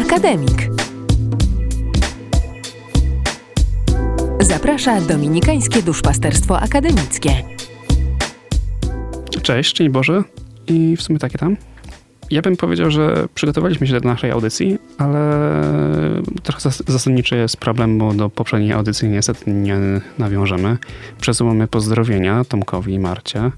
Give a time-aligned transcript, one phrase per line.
[0.00, 0.70] Akademik.
[4.40, 7.30] Zaprasza Dominikańskie Duszpasterstwo Akademickie.
[9.42, 10.22] Cześć, szczęść Boże
[10.66, 11.56] i w sumie takie tam.
[12.30, 15.42] Ja bym powiedział, że przygotowaliśmy się do naszej audycji, ale
[16.42, 19.76] trochę zasadniczy jest problem, bo do poprzedniej audycji niestety nie
[20.18, 20.76] nawiążemy.
[21.20, 23.50] Przesyłamy pozdrowienia Tomkowi i Marcie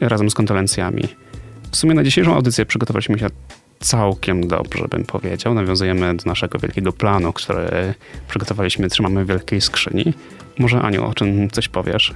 [0.00, 1.02] razem z kondolencjami.
[1.70, 3.26] W sumie na dzisiejszą audycję przygotowaliśmy się
[3.80, 5.54] całkiem dobrze, bym powiedział.
[5.54, 7.94] Nawiązujemy do naszego wielkiego planu, który
[8.28, 10.14] przygotowaliśmy, trzymamy w wielkiej skrzyni.
[10.58, 12.14] Może Aniu, o czym coś powiesz?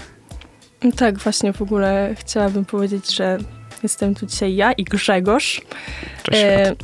[0.97, 3.39] Tak, właśnie w ogóle chciałabym powiedzieć, że
[3.83, 5.63] jestem tu dzisiaj ja i Grzegorz.
[6.23, 6.43] Cześć.
[6.43, 6.75] E,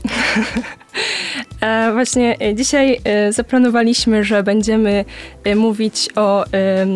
[1.60, 5.04] e, właśnie dzisiaj e, zaplanowaliśmy, że będziemy
[5.44, 6.86] e, mówić o e,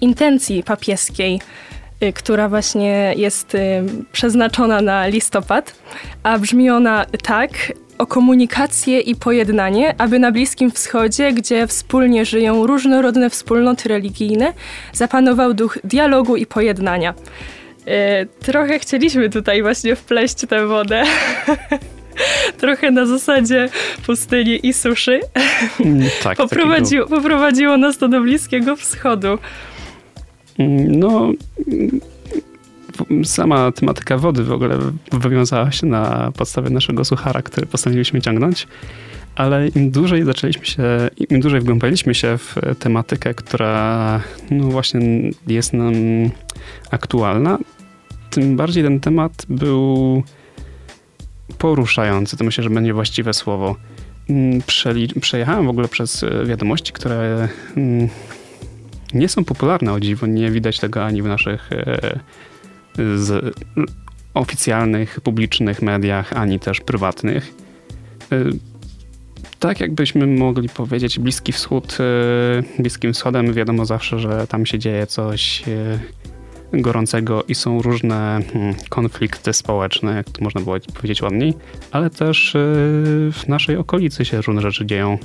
[0.00, 1.40] intencji papieskiej
[2.14, 3.58] która właśnie jest y,
[4.12, 5.74] przeznaczona na listopad,
[6.22, 7.50] a brzmi ona tak:
[7.98, 14.52] o komunikację i pojednanie, aby na Bliskim Wschodzie, gdzie wspólnie żyją różnorodne wspólnoty religijne,
[14.92, 17.14] zapanował duch dialogu i pojednania.
[17.88, 21.02] Y, trochę chcieliśmy tutaj właśnie wpleść tę wodę.
[22.60, 23.68] Trochę na zasadzie
[24.06, 25.20] pustyni i suszy.
[25.80, 29.38] Mm, tak, Poprowadziło, poprowadziło nas to do Bliskiego Wschodu.
[30.88, 31.32] No,
[33.24, 34.78] sama tematyka wody w ogóle
[35.12, 38.66] wywiązała się na podstawie naszego suchara, który postanowiliśmy ciągnąć,
[39.34, 40.82] ale im dłużej zaczęliśmy się,
[41.30, 45.00] im dłużej wgłębialiśmy się w tematykę, która no właśnie
[45.46, 45.94] jest nam
[46.90, 47.58] aktualna,
[48.30, 50.22] tym bardziej ten temat był
[51.58, 52.36] poruszający.
[52.36, 53.76] To myślę, że będzie właściwe słowo.
[54.30, 54.60] Mm,
[55.20, 58.08] przejechałem w ogóle przez wiadomości, które mm,
[59.16, 60.26] nie są popularne o dziwo.
[60.26, 62.18] Nie widać tego ani w naszych e,
[63.16, 63.56] z
[64.34, 67.54] oficjalnych, publicznych mediach, ani też prywatnych.
[68.32, 68.36] E,
[69.58, 75.06] tak jakbyśmy mogli powiedzieć, Bliski Wschód, e, Bliskim Wschodem wiadomo zawsze, że tam się dzieje
[75.06, 75.62] coś
[76.72, 81.54] gorącego i są różne hmm, konflikty społeczne, jak to można było powiedzieć ładniej,
[81.90, 82.50] ale też
[83.32, 85.18] w naszej okolicy się różne rzeczy dzieją.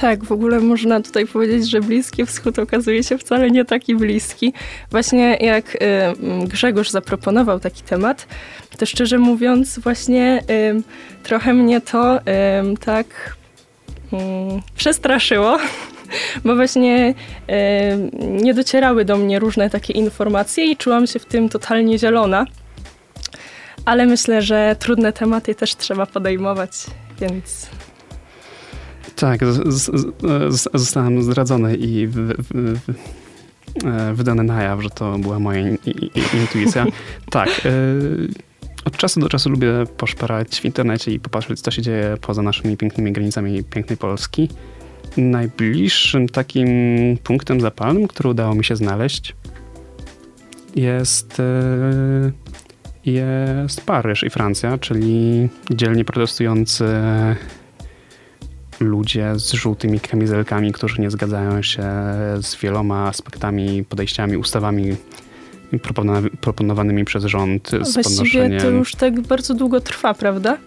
[0.00, 4.52] Tak, w ogóle można tutaj powiedzieć, że Bliski Wschód okazuje się wcale nie taki bliski.
[4.90, 5.78] Właśnie jak y,
[6.46, 8.26] Grzegorz zaproponował taki temat,
[8.78, 10.42] to szczerze mówiąc właśnie
[11.22, 12.20] trochę mnie to
[12.80, 13.36] tak
[14.12, 15.58] mm, przestraszyło,
[16.44, 17.14] bo właśnie
[18.18, 22.46] nie docierały do mnie różne takie informacje i czułam się w tym totalnie zielona.
[23.84, 26.70] Ale myślę, że trudne tematy też trzeba podejmować,
[27.20, 27.68] więc
[29.18, 29.40] tak,
[30.74, 32.94] zostałem zdradzony i w, w, w,
[33.84, 35.68] e, wydane na jaw, że to była moja
[36.40, 36.86] intuicja.
[37.30, 37.48] tak.
[37.48, 37.72] E,
[38.84, 42.76] od czasu do czasu lubię poszperać w internecie i popatrzeć, co się dzieje poza naszymi
[42.76, 44.48] pięknymi granicami pięknej Polski.
[45.16, 46.68] Najbliższym takim
[47.24, 49.36] punktem zapalnym, który udało mi się znaleźć,
[50.76, 52.32] jest, e,
[53.04, 56.84] jest Paryż i Francja, czyli dzielnie protestujący
[58.80, 61.82] ludzie z żółtymi kamizelkami, którzy nie zgadzają się
[62.42, 64.96] z wieloma aspektami, podejściami, ustawami
[66.40, 67.72] proponowanymi przez rząd.
[67.72, 68.60] No, z właściwie podnoszeniem...
[68.60, 70.58] to już tak bardzo długo trwa, prawda?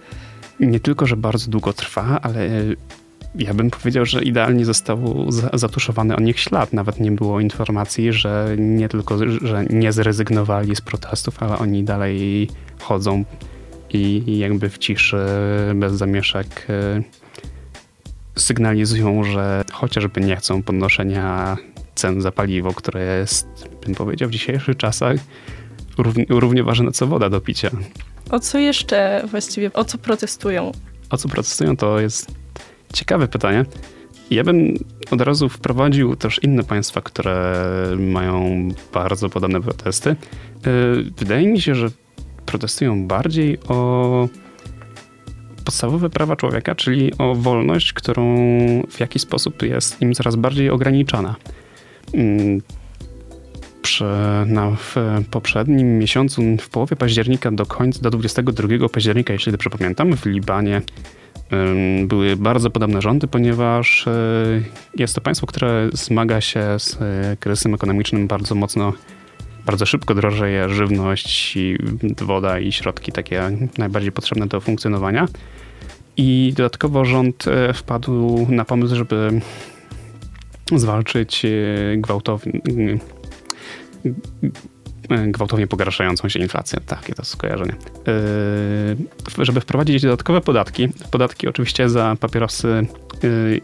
[0.60, 2.50] Nie tylko, że bardzo długo trwa, ale
[3.36, 6.74] ja bym powiedział, że idealnie został zatuszowany o nich ślad.
[6.74, 12.50] Nawet nie było informacji, że nie tylko, że nie zrezygnowali z protestów, ale oni dalej
[12.80, 13.26] chodzą
[13.94, 15.18] i jakby w ciszy,
[15.76, 16.68] bez zamieszek
[18.41, 21.57] sygnalizują, że chociażby nie chcą podnoszenia
[21.96, 23.47] cen za paliwo, które jest,
[23.85, 25.16] bym powiedział, w dzisiejszych czasach
[25.97, 27.69] równie, równie ważne co woda do picia.
[28.29, 30.72] O co jeszcze właściwie, o co protestują?
[31.09, 32.31] O co protestują to jest
[32.94, 33.66] ciekawe pytanie.
[34.31, 34.78] Ja bym
[35.12, 37.66] od razu wprowadził też inne państwa, które
[37.97, 40.09] mają bardzo podobne protesty.
[40.09, 40.16] Y,
[41.18, 41.88] wydaje mi się, że
[42.46, 44.28] protestują bardziej o
[45.62, 48.35] podstawowe prawa człowieka, czyli o wolność, którą
[48.90, 51.35] w jakiś sposób jest im coraz bardziej ograniczana.
[52.14, 52.62] Mm,
[53.82, 54.06] przy,
[54.78, 54.96] w
[55.32, 60.82] poprzednim miesiącu, w połowie października do końca, do 22 października, jeśli dobrze pamiętam, w Libanie
[62.06, 64.12] były bardzo podobne rządy, ponieważ e,
[64.97, 68.94] jest to państwo, które zmaga się z e, kryzysem ekonomicznym bardzo mocno,
[69.66, 71.58] bardzo szybko drożeje żywność,
[72.22, 75.28] woda i środki takie najbardziej potrzebne do funkcjonowania.
[76.17, 79.41] I dodatkowo rząd e, wpadł na pomysł, żeby
[80.75, 81.49] zwalczyć e,
[81.97, 82.61] gwałtownie
[85.28, 86.79] gwałtownie pogarszającą się inflację.
[86.85, 87.75] Takie to skojarzenie.
[89.37, 92.87] Żeby wprowadzić dodatkowe podatki, podatki oczywiście za papierosy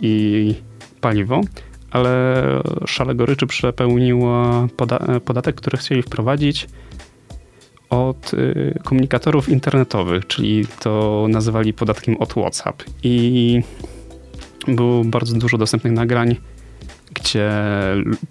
[0.01, 0.55] i
[1.01, 1.41] paliwo,
[1.91, 2.43] ale
[2.85, 6.67] szale goryczy przepełniło poda podatek, który chcieli wprowadzić
[7.89, 12.83] od yy, komunikatorów internetowych, czyli to nazywali podatkiem od WhatsApp.
[13.03, 13.61] I
[14.67, 16.35] było bardzo dużo dostępnych nagrań,
[17.13, 17.51] gdzie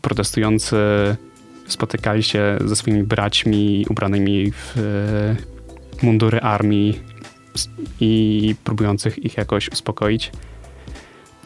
[0.00, 0.76] protestujący
[1.66, 4.78] spotykali się ze swoimi braćmi ubranymi w
[6.02, 7.00] e, mundury armii
[8.00, 10.32] i próbujących ich jakoś uspokoić.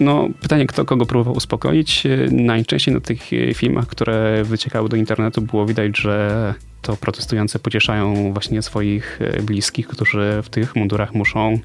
[0.00, 2.02] No, pytanie, kto kogo próbował uspokoić.
[2.30, 3.22] Najczęściej na tych
[3.54, 9.88] filmach, które wyciekały do internetu, było widać, że to protestujące pocieszają właśnie swoich e, bliskich,
[9.88, 11.58] którzy w tych mundurach muszą,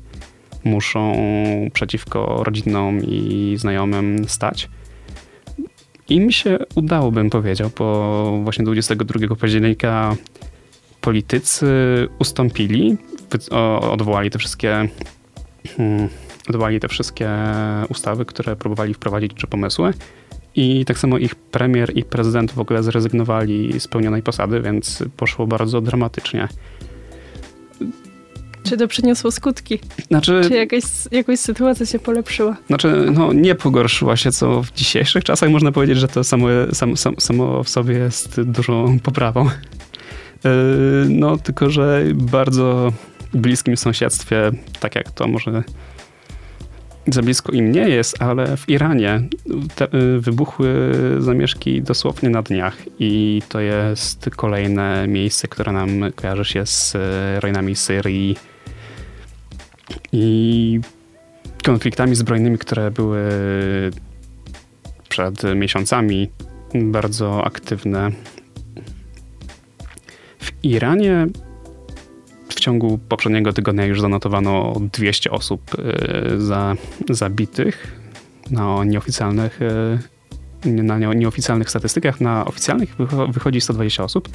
[0.64, 1.14] muszą
[1.74, 4.70] przeciwko rodzinom i znajomym stać.
[6.10, 10.16] Im się udało, bym powiedział, bo właśnie 22 października
[11.02, 11.68] politycy
[12.20, 12.98] ustąpili,
[13.82, 14.90] odwołali te wszystkie
[15.78, 16.10] hmm,
[16.50, 17.30] odwołali te wszystkie
[17.90, 19.94] ustawy, które próbowali wprowadzić czy pomysły.
[20.56, 25.48] I tak samo ich premier i prezydent w ogóle zrezygnowali z pełnionej posady, więc poszło
[25.48, 26.48] bardzo dramatycznie.
[28.64, 29.80] Czy to przyniosło skutki?
[30.08, 32.58] Znaczy, Czy jakaś, jakaś sytuacja się polepszyła?
[32.68, 36.98] Znaczy, no nie pogorszyła się, co w dzisiejszych czasach można powiedzieć, że to samo, sam,
[36.98, 39.46] sam, samo w sobie jest dużą poprawą.
[39.46, 40.52] Yy,
[41.10, 42.94] no, tylko że bardzo
[43.34, 45.64] bliskim sąsiedztwie, tak jak to może
[47.08, 49.22] za blisko im nie jest, ale w Iranie
[49.76, 56.46] te, yy, wybuchły zamieszki dosłownie na dniach i to jest kolejne miejsce, które nam kojarzy
[56.46, 56.94] się z
[57.44, 58.36] rejonami Syrii,
[60.12, 60.80] i
[61.66, 63.22] konfliktami zbrojnymi, które były
[65.10, 66.30] przed miesiącami
[66.76, 68.12] bardzo aktywne.
[70.40, 71.28] W Iranie
[72.66, 76.76] ciągu poprzedniego tygodnia już zanotowano 200 osób e, za,
[77.10, 78.02] zabitych
[78.52, 80.00] na nieoficjalnych, e,
[80.66, 82.22] na nieoficjalnych statystykach.
[82.22, 82.96] Na oficjalnych
[83.30, 84.30] wychodzi 120 osób.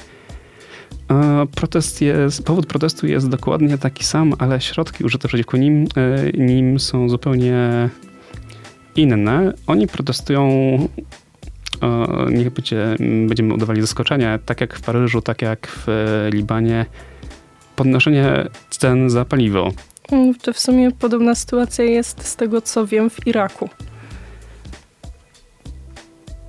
[1.55, 6.81] Protest jest, powód protestu jest dokładnie taki sam, ale środki użyte przeciwko nim, e, nim
[6.81, 7.88] są zupełnie
[8.97, 9.53] inne.
[9.67, 10.49] Oni protestują,
[12.31, 12.97] niech będzie,
[13.27, 15.87] będziemy udawali zaskoczenie, tak jak w Paryżu, tak jak w
[16.32, 16.87] Libanie,
[17.81, 19.73] podnoszenie cen za paliwo.
[20.12, 23.69] Mm, to w sumie podobna sytuacja jest z tego, co wiem, w Iraku.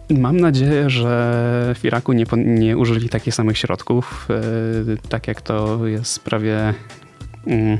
[0.09, 4.27] Mam nadzieję, że w Iraku nie, nie użyli takich samych środków,
[4.87, 6.73] yy, tak jak to jest prawie,
[7.47, 7.77] yy,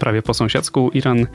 [0.00, 0.90] prawie po sąsiedzku.
[0.94, 1.26] Iran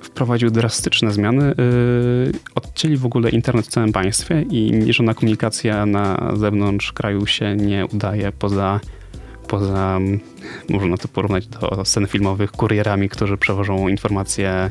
[0.00, 1.54] wprowadził drastyczne zmiany.
[1.58, 7.56] Yy, odcięli w ogóle internet w całym państwie i żadna komunikacja na zewnątrz kraju się
[7.56, 8.80] nie udaje poza,
[9.48, 9.98] poza
[10.68, 14.68] można to porównać do scen filmowych, kurierami, którzy przewożą informacje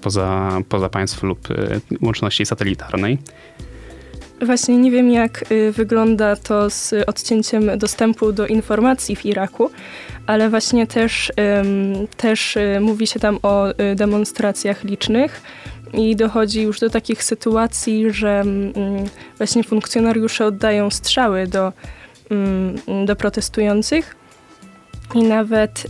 [0.00, 1.48] poza, poza państwo lub
[2.02, 3.18] łączności satelitarnej.
[4.42, 9.70] Właśnie nie wiem, jak y, wygląda to z odcięciem dostępu do informacji w Iraku,
[10.26, 11.32] ale właśnie też,
[12.16, 15.42] też y, mówi się tam o y, demonstracjach licznych
[15.92, 18.72] i dochodzi już do takich sytuacji, że mm,
[19.38, 21.72] właśnie funkcjonariusze oddają strzały do,
[23.06, 24.16] do protestujących
[25.14, 25.86] i nawet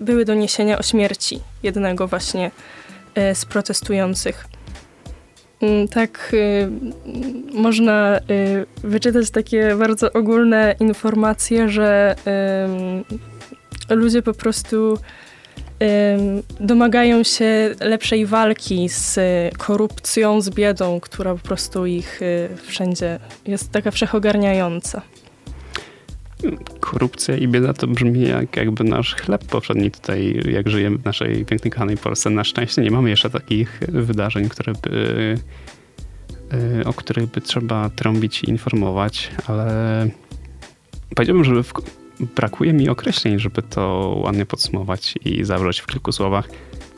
[0.00, 2.50] były doniesienia o śmierci jednego właśnie
[3.34, 4.46] z protestujących.
[5.64, 6.68] Mm, tak, y,
[7.52, 12.16] można y, wyczytać takie bardzo ogólne informacje, że
[13.90, 14.98] ludzie po prostu
[16.60, 19.18] domagają się lepszej walki z
[19.58, 25.02] korupcją, z biedą, która po prostu ich y, wszędzie jest taka wszechogarniająca
[26.80, 31.44] korupcja i bieda to brzmi jak jakby nasz chleb powszedni tutaj, jak żyjemy w naszej
[31.44, 32.30] pięknej, kochanej Polsce.
[32.30, 35.38] Na szczęście nie mamy jeszcze takich wydarzeń, które by,
[36.80, 40.08] y, o których by trzeba trąbić i informować, ale
[41.16, 41.52] powiedziałbym, że
[42.36, 46.48] brakuje mi określeń, żeby to ładnie podsumować i zawrzeć w kilku słowach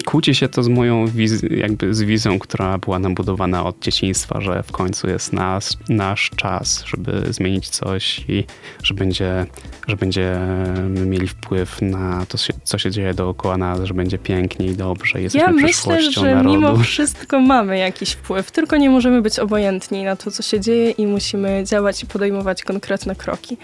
[0.06, 4.40] kłóci się to z moją wiz- jakby z wizją, która była nam budowana od dzieciństwa,
[4.40, 8.44] że w końcu jest nas, nasz czas, żeby zmienić coś i
[8.82, 9.46] że będzie,
[9.88, 14.76] że będziemy mieli wpływ na to, co się dzieje dookoła nas, że będzie pięknie i
[14.76, 16.48] dobrze, jesteśmy ja myślę, że narodu.
[16.48, 20.90] mimo wszystko mamy jakiś wpływ, tylko nie możemy być obojętni na to, co się dzieje
[20.90, 23.56] i musimy działać i podejmować konkretne kroki.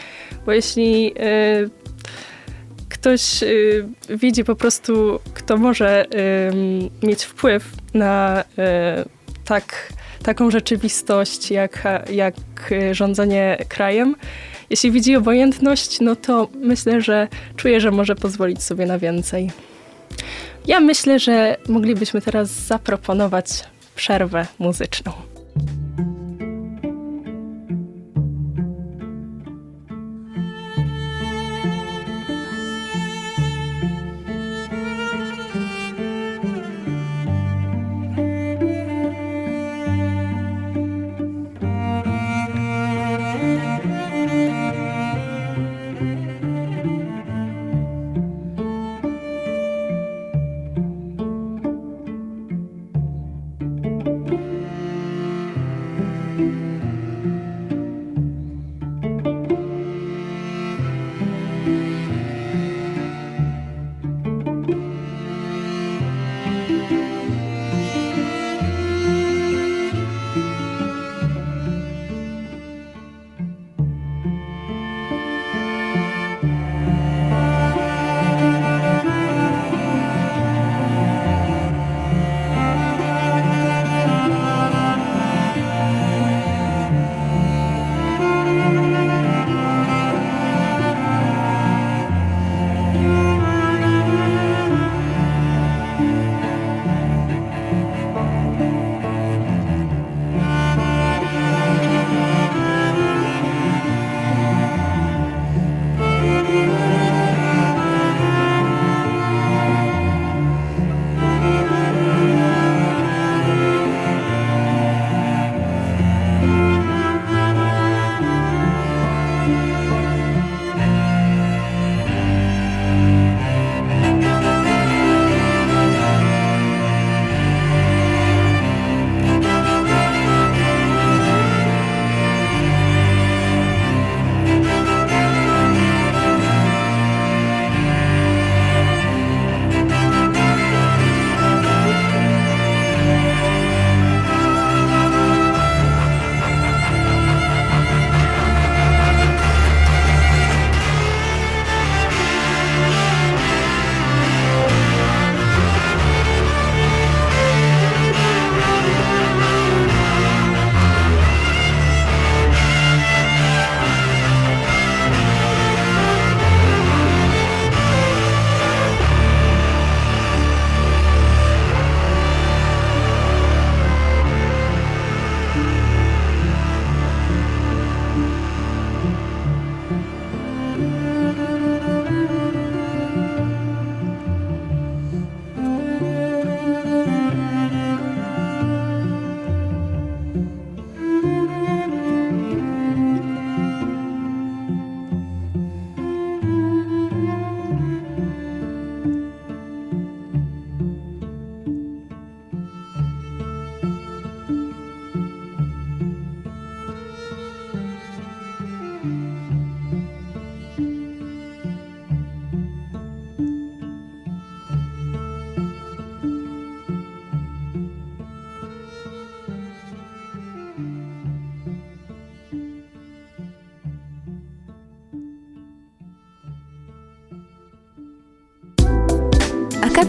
[0.47, 1.71] Bo jeśli yy,
[2.93, 6.07] ktoś y, widzi po prostu, kto może
[7.03, 8.45] y, mieć wpływ na y,
[9.45, 12.35] tak, taką rzeczywistość jak, jak
[12.93, 14.17] rządzenie krajem.
[14.71, 19.51] Jeśli widzi obojętność, no to myślę, że czuje, że może pozwolić sobie na więcej.
[20.67, 25.32] Ja myślę, że moglibyśmy teraz zaproponować przerwę muzyczną.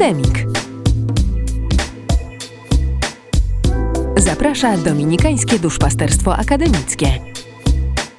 [0.03, 0.45] Akademik.
[4.17, 7.07] Zaprasza Dominikańskie Duszpasterstwo Akademickie.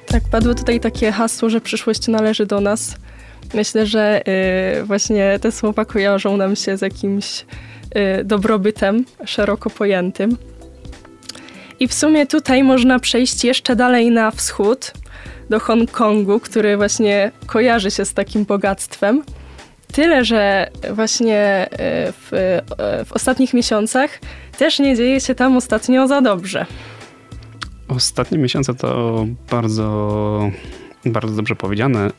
[0.07, 2.95] Tak, padło tutaj takie hasło, że przyszłość należy do nas.
[3.53, 4.21] Myślę, że
[4.81, 7.45] y, właśnie te słowa kojarzą nam się z jakimś
[8.21, 10.37] y, dobrobytem szeroko pojętym.
[11.79, 14.93] I w sumie tutaj można przejść jeszcze dalej na wschód,
[15.49, 19.23] do Hongkongu, który właśnie kojarzy się z takim bogactwem.
[19.95, 21.67] Tyle, że właśnie e,
[22.11, 24.19] w, e, w ostatnich miesiącach
[24.57, 26.65] też nie dzieje się tam ostatnio za dobrze.
[27.87, 30.51] Ostatnie miesiące to bardzo,
[31.05, 32.05] bardzo dobrze powiedziane.
[32.05, 32.11] E,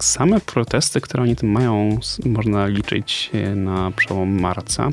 [0.00, 4.88] same protesty, które oni tym mają, można liczyć na przełom marca.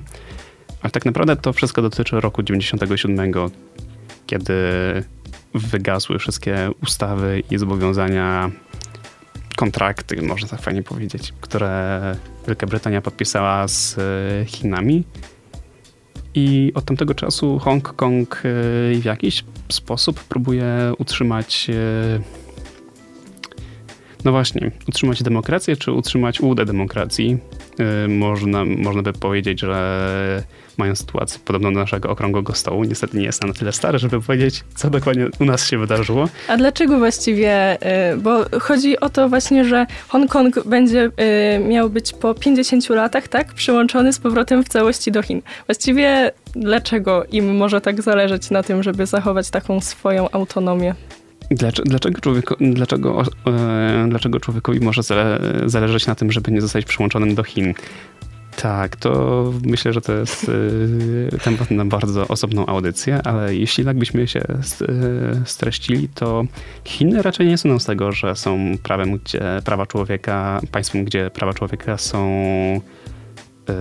[0.82, 3.34] Ale tak naprawdę to wszystko dotyczy roku 97,
[4.28, 4.54] kiedy
[5.54, 8.52] wygasły wszystkie ustawy i zobowiązania
[9.60, 12.16] kontrakty, można tak fajnie powiedzieć, które
[12.48, 15.04] Wielka Brytania podpisała z e, Chinami.
[16.36, 18.42] I od tamtego czasu Hongkong e,
[19.02, 22.20] w jakiś sposób próbuje utrzymać e,
[24.26, 27.38] no właśnie, utrzymać demokrację, czy utrzymać ułudę demokracji.
[28.08, 30.44] można, można by powiedzieć, że
[30.80, 32.84] mają sytuację podobną do naszego okrągłego stołu.
[32.84, 36.30] Niestety nie jestem na tyle stary, żeby powiedzieć, co dokładnie u nas się wydarzyło.
[36.48, 37.78] A dlaczego właściwie?
[38.14, 41.12] Y, bo chodzi o to właśnie, że Hongkong będzie
[41.56, 43.54] y, miał być po 50 latach, tak?
[43.54, 45.42] Przyłączony z powrotem w całości do Chin.
[45.66, 50.96] Właściwie dlaczego im może tak zależeć na tym, żeby zachować taką swoją autonomię?
[51.86, 57.36] Dlaczego, człowieko, dlaczego, e, dlaczego człowiekowi może zale, zależeć na tym, żeby nie zostać przyłączonym
[57.36, 57.74] do Chin?
[58.56, 63.98] Tak, to myślę, że to jest y, temat na bardzo osobną audycję, ale jeśli tak
[63.98, 64.42] byśmy się
[65.46, 66.44] streścili, to
[66.84, 71.54] Chiny raczej nie są z tego, że są prawem, gdzie prawa człowieka, państwem, gdzie prawa
[71.54, 72.32] człowieka są
[73.70, 73.74] y,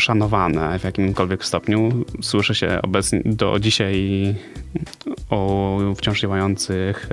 [0.00, 2.04] szanowane w jakimkolwiek stopniu.
[2.22, 4.34] Słyszy się obecnie do dzisiaj
[5.30, 7.08] o wciąż działających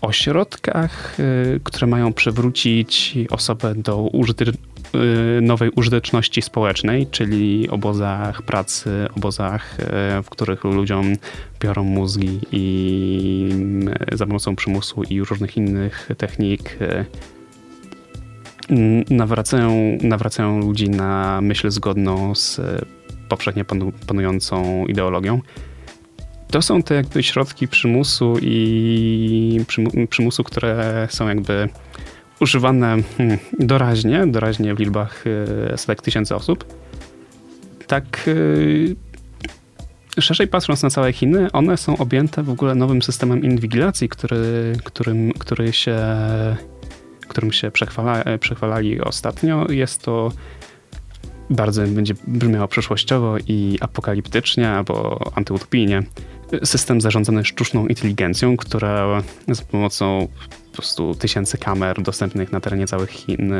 [0.00, 8.90] ośrodkach, y, które mają przywrócić osobę do użyty, y, nowej użyteczności społecznej, czyli obozach pracy,
[9.16, 11.14] obozach, y, w których ludziom
[11.60, 13.48] biorą mózgi i
[14.12, 16.78] za pomocą przymusu i różnych innych technik
[19.10, 22.60] nawracają, nawracają ludzi na myśl zgodną z
[23.28, 23.64] powszechnie
[24.06, 25.40] panującą ideologią
[26.50, 29.60] to są te jakby środki przymusu i
[30.10, 31.68] przymusu, które są jakby
[32.40, 35.24] używane hmm, doraźnie, doraźnie w liczbach
[35.72, 36.64] e, setek tysięcy osób.
[37.86, 38.30] Tak
[40.16, 44.72] e, szerzej patrząc na całe Chiny, one są objęte w ogóle nowym systemem inwigilacji, który,
[44.84, 45.96] którym, który się,
[47.28, 49.66] którym się przechwala, e, przechwalali ostatnio.
[49.70, 50.32] Jest to
[51.50, 56.02] bardzo będzie brzmiało przyszłościowo i apokaliptycznie albo antyutopijnie
[56.64, 60.28] system zarządzany sztuczną inteligencją, która za pomocą
[60.70, 63.54] po prostu tysięcy kamer dostępnych na terenie całych Chin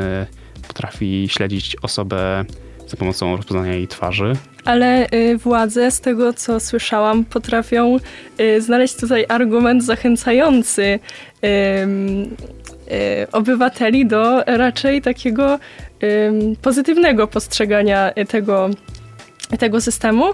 [0.67, 2.45] potrafi śledzić osobę
[2.89, 4.33] za pomocą rozpoznania jej twarzy.
[4.65, 7.97] Ale y, władze, z tego co słyszałam, potrafią
[8.39, 10.99] y, znaleźć tutaj argument zachęcający
[11.43, 15.59] y, obywateli do raczej takiego
[16.61, 18.69] pozytywnego postrzegania tego,
[19.59, 20.25] tego systemu,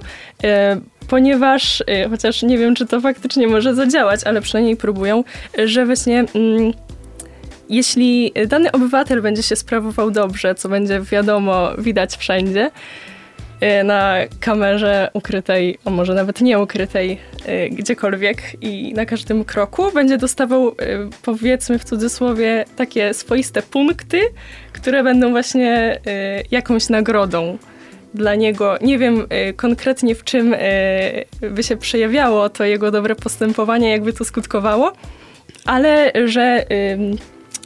[1.08, 5.24] ponieważ, y, chociaż nie wiem, czy to faktycznie może zadziałać, ale przynajmniej próbują,
[5.66, 6.74] że właśnie mm,
[7.70, 12.72] jeśli dany obywatel będzie się sprawował dobrze, co będzie wiadomo, widać wszędzie,
[13.82, 19.92] y, na kamerze ukrytej, a może nawet nie ukrytej, y, gdziekolwiek i na każdym kroku
[19.94, 20.76] będzie dostawał,
[21.22, 24.22] powiedzmy w cudzysłowie, takie swoiste punkty,
[24.74, 26.00] które będą właśnie
[26.52, 27.58] jakąś nagrodą
[28.16, 30.60] dla niego, nie wiem y, konkretnie w czym y,
[31.52, 34.94] by się przejawiało to jego dobre postępowanie, jakby to skutkowało,
[35.66, 36.98] ale że y,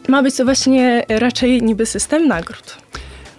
[0.07, 2.77] ma być to właśnie raczej niby system nagród.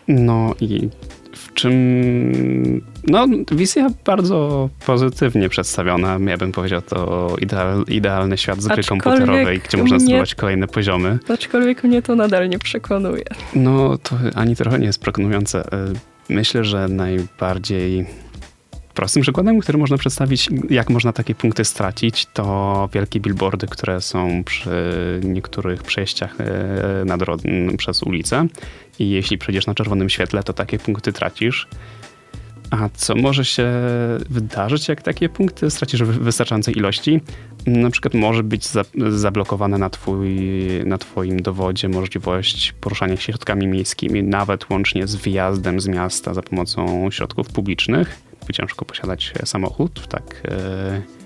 [0.09, 0.89] No i
[1.33, 2.85] w czym.
[3.07, 6.19] No, wizja bardzo pozytywnie przedstawiona.
[6.27, 11.19] Ja bym powiedział, to ideal, idealny świat z gry komputerowej, gdzie można zdobywać kolejne poziomy.
[11.29, 13.25] Aczkolwiek mnie to nadal nie przekonuje.
[13.55, 15.65] No, to ani trochę nie jest przekonujące.
[16.31, 18.07] Myślę, że najbardziej
[18.95, 24.45] prostym przykładem, który można przedstawić, jak można takie punkty stracić, to wielkie billboardy, które są
[24.45, 24.71] przy
[25.25, 27.17] niektórych przejściach e, na
[27.77, 28.47] przez ulicę.
[28.99, 31.69] I jeśli przejdziesz na czerwonym świetle, to takie punkty tracisz.
[32.71, 33.71] A co może się
[34.31, 37.21] wydarzyć, jak takie punkty stracisz w wystarczającej ilości?
[37.67, 38.69] Na przykład może być
[39.09, 40.39] zablokowana na, twój,
[40.85, 46.43] na twoim dowodzie możliwość poruszania się środkami miejskimi, nawet łącznie z wyjazdem z miasta za
[46.43, 48.23] pomocą środków publicznych.
[48.53, 51.20] Ciężko posiadać samochód w tak e,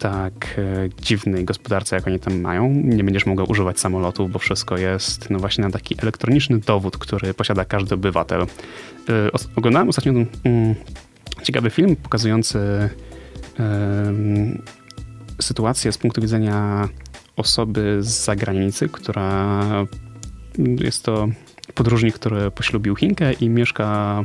[0.00, 2.68] tak e, dziwnej gospodarce, jak oni tam mają.
[2.68, 7.34] Nie będziesz mogła używać samolotów, bo wszystko jest no właśnie na taki elektroniczny dowód, który
[7.34, 8.42] posiada każdy obywatel.
[8.42, 8.46] E,
[9.56, 10.74] oglądałem ostatnio mm,
[11.42, 12.58] ciekawy film pokazujący
[15.40, 16.88] sytuację z punktu widzenia
[17.36, 19.60] osoby z zagranicy, która
[20.58, 21.28] jest to
[21.74, 24.22] podróżnik, który poślubił Chinkę i mieszka,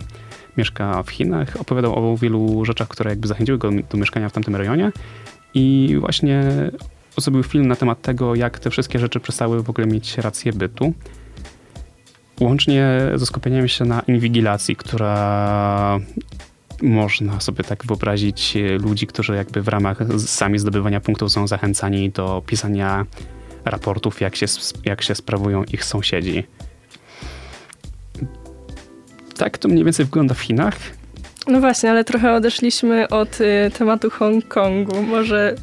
[0.58, 1.62] mieszka w Chinach.
[1.62, 4.92] Opowiadał o wielu rzeczach, które jakby zachęciły go do mieszkania w tamtym rejonie
[5.56, 6.44] i właśnie
[7.18, 10.94] zrobił film na temat tego, jak te wszystkie rzeczy przestały w ogóle mieć rację bytu.
[12.40, 16.00] Łącznie ze skupieniem się na inwigilacji, która
[16.82, 22.44] można sobie tak wyobrazić ludzi, którzy jakby w ramach sami zdobywania punktów są zachęcani do
[22.46, 23.06] pisania
[23.66, 24.46] raportów, jak się,
[24.86, 26.44] jak się sprawują ich sąsiedzi.
[29.38, 30.78] Tak to mniej więcej wygląda w Chinach.
[31.48, 35.04] No właśnie, ale trochę odeszliśmy od y, tematu Hongkongu.
[35.04, 35.56] Może,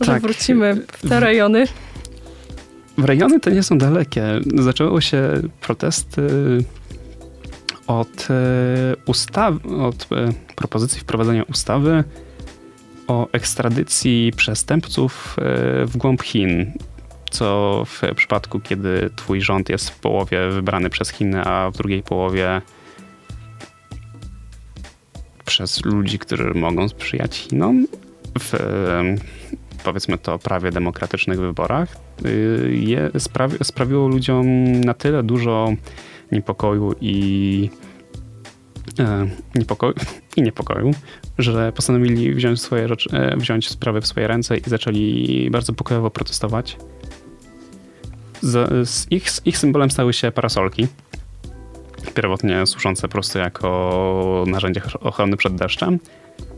[0.00, 0.22] może tak.
[0.22, 1.64] wrócimy w te rejony.
[2.98, 4.24] rejony te nie są dalekie.
[4.54, 6.22] Zaczęło się protesty
[7.86, 8.28] od
[9.06, 10.08] ustawy, od
[10.56, 12.04] propozycji wprowadzenia ustawy
[13.06, 15.36] o ekstradycji przestępców
[15.86, 16.72] w głąb Chin
[17.30, 22.02] co w przypadku, kiedy twój rząd jest w połowie wybrany przez Chiny, a w drugiej
[22.02, 22.62] połowie
[25.46, 27.86] przez ludzi, którzy mogą sprzyjać Chinom
[28.38, 28.54] w
[29.86, 35.68] powiedzmy to prawie demokratycznych wyborach, y, je, sprawi, sprawiło ludziom na tyle dużo
[36.32, 37.70] niepokoju i
[38.98, 39.94] e, niepokoju,
[40.36, 40.90] i niepokoju,
[41.38, 46.10] że postanowili wziąć, swoje rzeczy, e, wziąć sprawy w swoje ręce i zaczęli bardzo pokojowo
[46.10, 46.76] protestować.
[48.40, 50.86] Z, z ich, z ich symbolem stały się parasolki,
[52.14, 55.98] pierwotnie służące po prostu jako narzędzie ochrony przed deszczem.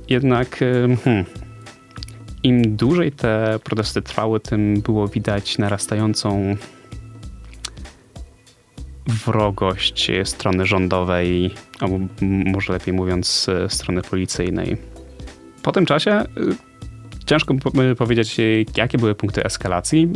[0.09, 0.59] Jednak
[1.05, 1.25] hmm,
[2.43, 6.57] im dłużej te protesty trwały, tym było widać narastającą
[9.07, 14.77] wrogość strony rządowej, albo może lepiej mówiąc, strony policyjnej.
[15.63, 16.27] Po tym czasie y,
[17.27, 17.55] ciężko
[17.99, 18.37] powiedzieć,
[18.77, 20.09] jakie były punkty eskalacji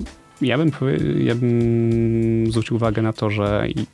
[0.42, 0.70] ja bym,
[1.18, 3.86] ja bym zwrócił uwagę na to, że y,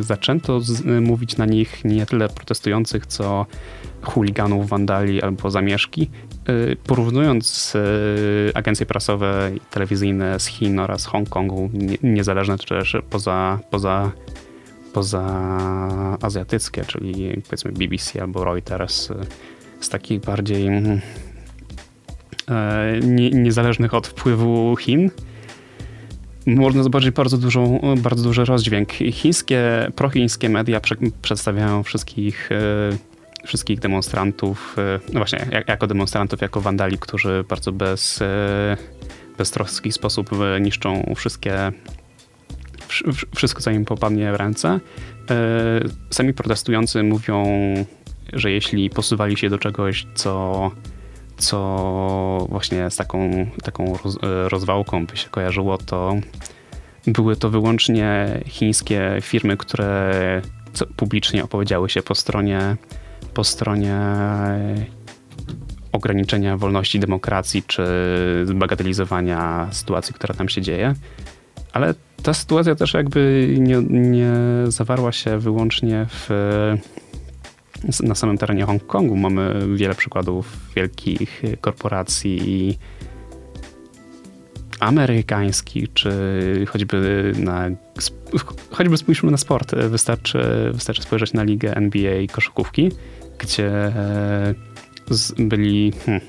[0.00, 3.46] zaczęto z, mówić na nich nie tyle protestujących, co
[4.02, 6.10] chuliganów, wandali albo zamieszki.
[6.48, 12.96] Y, porównując y, agencje prasowe i telewizyjne z Chin oraz Hongkongu, nie, niezależne czy też
[13.10, 14.12] poza, poza,
[14.92, 15.24] poza
[16.22, 19.08] azjatyckie, czyli powiedzmy BBC albo Reuters,
[19.80, 21.00] z takich bardziej mm,
[23.02, 25.10] nie, niezależnych od wpływu Chin,
[26.46, 28.92] można zobaczyć bardzo, dużą, bardzo duży rozdźwięk.
[28.92, 36.60] Chińskie, prochińskie media prze, przedstawiają wszystkich, e, wszystkich demonstrantów, e, no właśnie, jako demonstrantów, jako
[36.60, 38.20] wandali, którzy bardzo bez,
[39.38, 41.72] beztroski sposób niszczą wszystkie,
[43.34, 44.80] wszystko, co im popadnie w ręce.
[46.10, 47.44] Sami protestujący mówią,
[48.32, 50.70] że jeśli posuwali się do czegoś, co
[51.42, 56.16] co właśnie z taką, taką roz, rozwałką by się kojarzyło, to
[57.06, 60.12] były to wyłącznie chińskie firmy, które
[60.96, 62.76] publicznie opowiedziały się po stronie,
[63.34, 63.98] po stronie
[65.92, 67.84] ograniczenia wolności demokracji czy
[68.44, 70.94] zbagatelizowania sytuacji, która tam się dzieje.
[71.72, 74.32] Ale ta sytuacja też jakby nie, nie
[74.66, 76.30] zawarła się wyłącznie w
[78.02, 82.78] na samym terenie Hongkongu mamy wiele przykładów wielkich korporacji
[84.80, 86.10] amerykańskich, czy
[86.68, 87.70] choćby na
[88.70, 89.74] choćby spójrzmy na sport.
[89.74, 92.90] Wystarczy, wystarczy spojrzeć na ligę NBA koszykówki,
[93.38, 93.92] gdzie
[95.38, 96.20] byli hmm,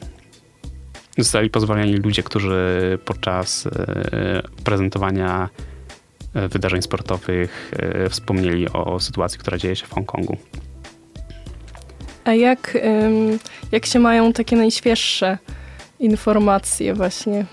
[1.17, 5.49] zostali pozwoleni ludzie, którzy podczas e, prezentowania
[6.33, 10.37] e, wydarzeń sportowych e, wspomnieli o sytuacji, która dzieje się w Hongkongu.
[12.23, 12.77] A jak,
[13.71, 15.37] jak się mają takie najświeższe
[15.99, 17.45] informacje właśnie?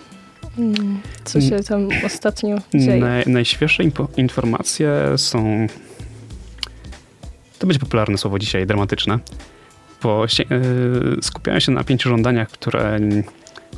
[0.59, 3.01] Mm, co się tam ostatnio dzieje?
[3.01, 3.83] Naj, najświeższe
[4.17, 5.67] informacje są...
[7.59, 9.19] To będzie popularne słowo dzisiaj, dramatyczne.
[10.03, 13.01] Bo się, yy, skupiają się na pięciu żądaniach, które,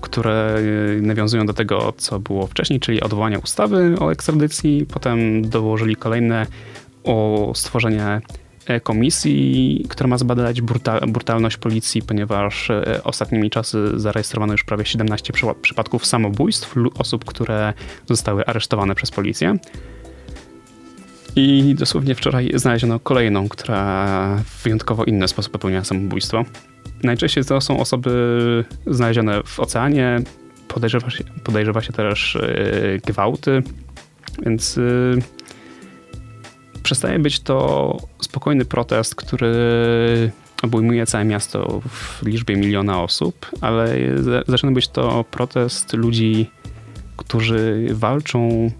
[0.00, 0.56] które
[1.00, 4.86] nawiązują do tego, co było wcześniej, czyli odwołania ustawy o ekstradycji.
[4.92, 6.46] Potem dołożyli kolejne
[7.04, 8.41] o stworzenie E,
[8.82, 10.60] komisji, która ma zbadać
[11.08, 17.72] brutalność policji, ponieważ e, ostatnimi czasy zarejestrowano już prawie 17 przypadków samobójstw osób, które
[18.08, 19.58] zostały aresztowane przez policję.
[21.36, 26.44] I dosłownie wczoraj znaleziono kolejną, która w wyjątkowo inny sposób popełniła samobójstwo.
[27.02, 30.18] Najczęściej to są osoby znalezione w oceanie,
[30.68, 33.62] podejrzewa się, podejrzewa się też e, gwałty,
[34.46, 34.78] więc
[36.82, 39.52] przestaje być to spokojny protest, który
[40.62, 43.96] obejmuje całe miasto w liczbie miliona osób, ale
[44.48, 46.50] zaczyna być to protest ludzi,
[47.16, 48.70] którzy walczą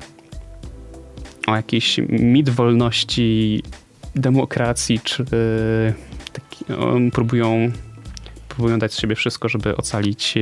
[1.46, 3.62] o jakiś mit wolności,
[4.14, 5.24] demokracji, czy
[6.32, 6.64] taki,
[7.12, 7.72] próbują,
[8.48, 10.34] próbują dać z siebie wszystko, żeby ocalić,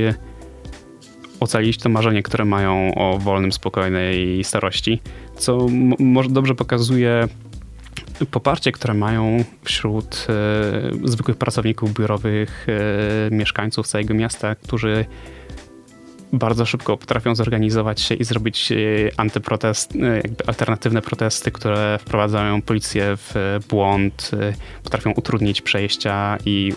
[1.41, 5.01] ocalić to marzenie, które mają o wolnym, spokojnej starości,
[5.37, 5.67] co
[5.99, 7.29] może dobrze pokazuje
[8.27, 15.07] poparcie, które mają wśród e, zwykłych pracowników biurowych, e, mieszkańców całego miasta, którzy
[16.33, 18.77] bardzo szybko potrafią zorganizować się i zrobić e,
[19.17, 24.53] antyprotest, e, jakby alternatywne protesty, które wprowadzają policję w błąd, e,
[24.83, 26.73] potrafią utrudnić przejścia i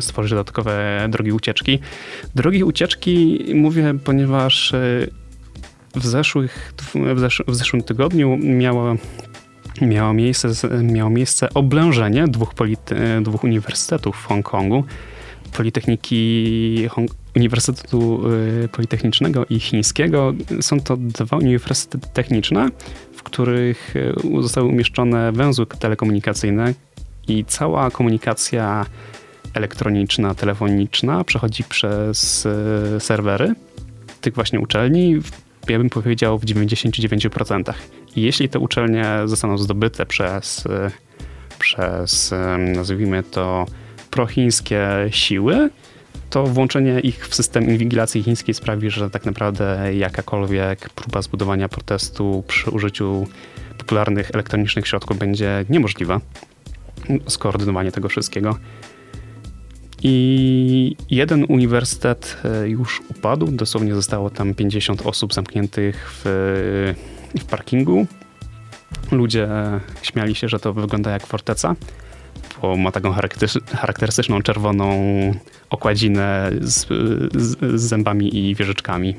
[0.00, 1.78] stworzyć dodatkowe drogi ucieczki.
[2.34, 4.72] Drogi ucieczki mówię, ponieważ
[5.94, 6.74] w, zeszłych,
[7.14, 8.96] w, zesz w zeszłym tygodniu miało,
[9.80, 10.48] miało, miejsce,
[10.82, 12.54] miało miejsce oblężenie dwóch,
[13.22, 14.84] dwóch uniwersytetów w Hongkongu.
[15.52, 18.30] Politechniki Hong Uniwersytetu
[18.64, 20.32] y, Politechnicznego i Chińskiego.
[20.60, 22.68] Są to dwa uniwersytety techniczne,
[23.12, 26.74] w których y, zostały umieszczone węzły telekomunikacyjne
[27.28, 28.86] i cała komunikacja
[29.54, 32.48] elektroniczna, telefoniczna przechodzi przez
[32.98, 33.54] serwery
[34.20, 35.20] tych właśnie uczelni,
[35.68, 37.74] ja bym powiedział w 99%.
[38.16, 40.64] Jeśli te uczelnie zostaną zdobyte przez,
[41.58, 43.66] przez nazwijmy to,
[44.10, 45.70] prochińskie siły,
[46.30, 52.44] to włączenie ich w system inwigilacji chińskiej sprawi, że tak naprawdę jakakolwiek próba zbudowania protestu
[52.48, 53.26] przy użyciu
[53.78, 56.20] popularnych elektronicznych środków będzie niemożliwa.
[57.26, 58.58] Skoordynowanie tego wszystkiego.
[60.02, 66.94] I jeden uniwersytet e, już upadł, dosłownie zostało tam 50 osób zamkniętych w,
[67.40, 68.06] w parkingu.
[69.12, 69.48] Ludzie
[70.02, 71.74] śmiali się, że to wygląda jak forteca,
[72.62, 73.14] bo ma taką
[73.72, 74.92] charakterystyczną czerwoną
[75.70, 76.86] okładzinę z,
[77.34, 79.14] z, z zębami i wieżyczkami.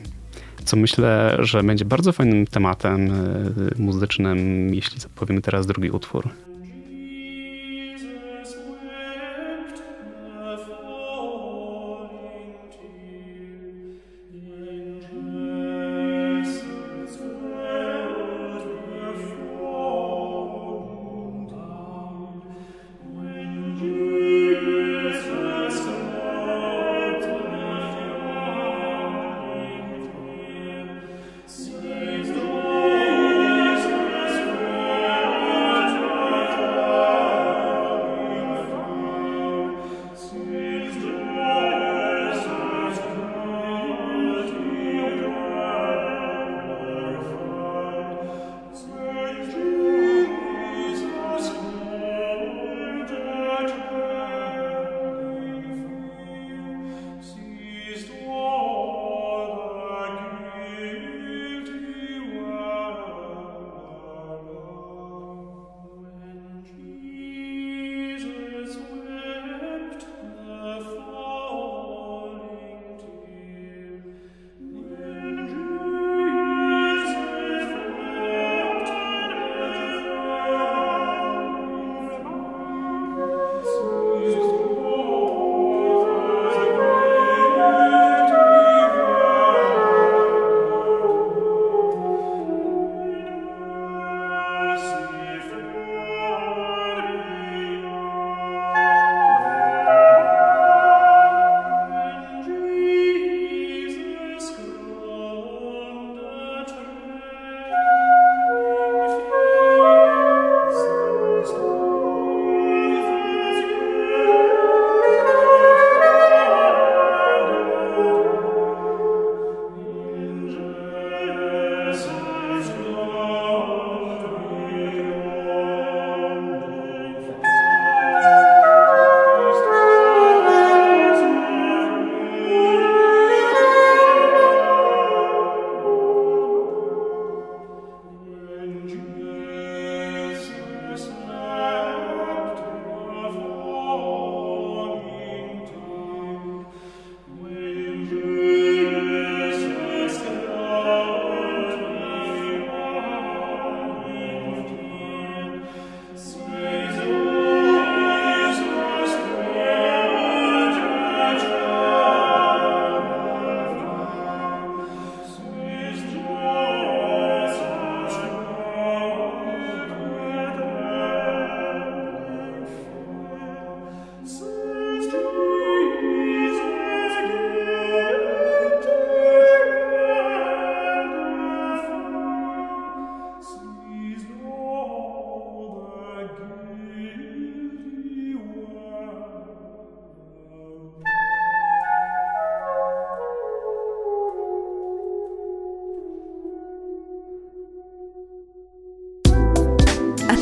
[0.66, 3.16] Co myślę, że będzie bardzo fajnym tematem e,
[3.78, 6.30] muzycznym, jeśli powiemy teraz drugi utwór.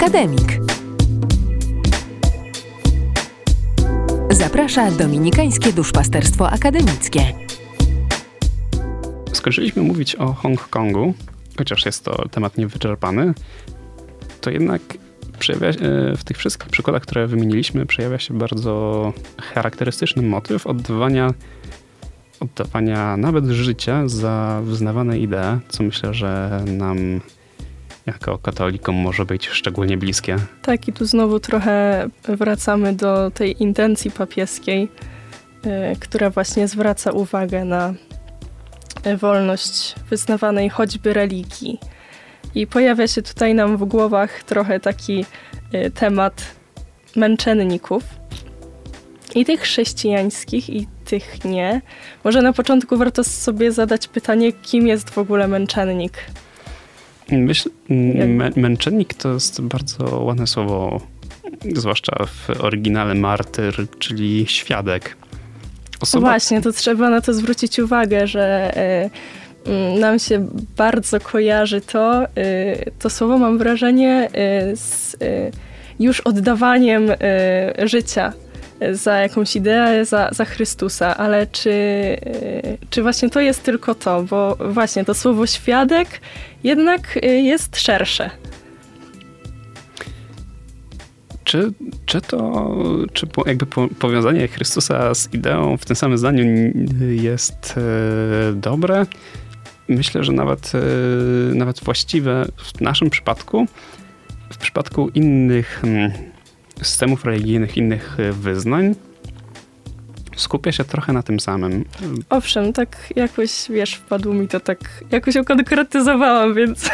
[0.04, 0.60] Akademik.
[4.30, 7.22] Zaprasza Dominikańskie Duszpasterstwo Akademickie.
[9.34, 11.14] Skończyliśmy mówić o Hongkongu,
[11.58, 13.34] chociaż jest to temat niewyczerpany,
[14.42, 14.82] to jednak
[15.40, 15.74] przejawia, e,
[16.18, 19.14] w tych wszystkich przykładach, które wymieniliśmy, przejawia się bardzo
[19.54, 21.34] charakterystyczny motyw oddawania
[22.40, 27.22] oddawania nawet życia za wyznawane idee, co myślę, że nam
[28.06, 30.38] jako katolikom może być szczególnie bliskie.
[30.62, 34.90] Tak, i tu znowu trochę wracamy do tej intencji papieskiej,
[35.66, 37.94] y, która właśnie zwraca uwagę na
[39.18, 41.80] wolność wyznawanej choćby religii.
[42.56, 45.26] I pojawia się tutaj nam w głowach trochę taki
[45.74, 46.56] y, temat
[47.16, 48.04] męczenników.
[49.36, 51.82] I tych chrześcijańskich, i tych nie.
[52.24, 56.14] Może na początku warto sobie zadać pytanie, kim jest w ogóle męczennik?
[57.32, 57.72] Myślę,
[58.28, 61.02] mę, męczennik to jest bardzo ładne słowo,
[61.76, 65.18] zwłaszcza w oryginale martyr, czyli świadek.
[66.00, 66.28] Osoba...
[66.28, 68.74] Właśnie, to trzeba na to zwrócić uwagę, że
[69.68, 72.28] y, nam się bardzo kojarzy to, y,
[73.00, 74.30] to słowo mam wrażenie
[74.72, 75.18] y, z
[76.00, 77.08] już oddawaniem
[77.84, 78.34] życia
[78.92, 81.72] za jakąś ideę, za, za Chrystusa, ale czy,
[82.90, 86.22] czy właśnie to jest tylko to, bo właśnie to słowo świadek
[86.64, 88.30] jednak jest szersze.
[91.44, 91.72] Czy,
[92.06, 92.70] czy to,
[93.14, 93.66] czy jakby
[94.00, 96.72] powiązanie Chrystusa z ideą w tym samym zdaniu
[97.10, 99.06] jest e, dobre?
[99.88, 100.72] Myślę, że nawet,
[101.54, 103.68] nawet właściwe w naszym przypadku.
[104.50, 106.12] W przypadku innych hmm,
[106.84, 108.96] systemów religijnych, innych e, wyznań,
[110.36, 111.86] skupia się trochę na tym samym.
[112.30, 116.90] Owszem, tak jakoś, wiesz, wpadło mi to tak, jakoś ukonkretyzowałam, więc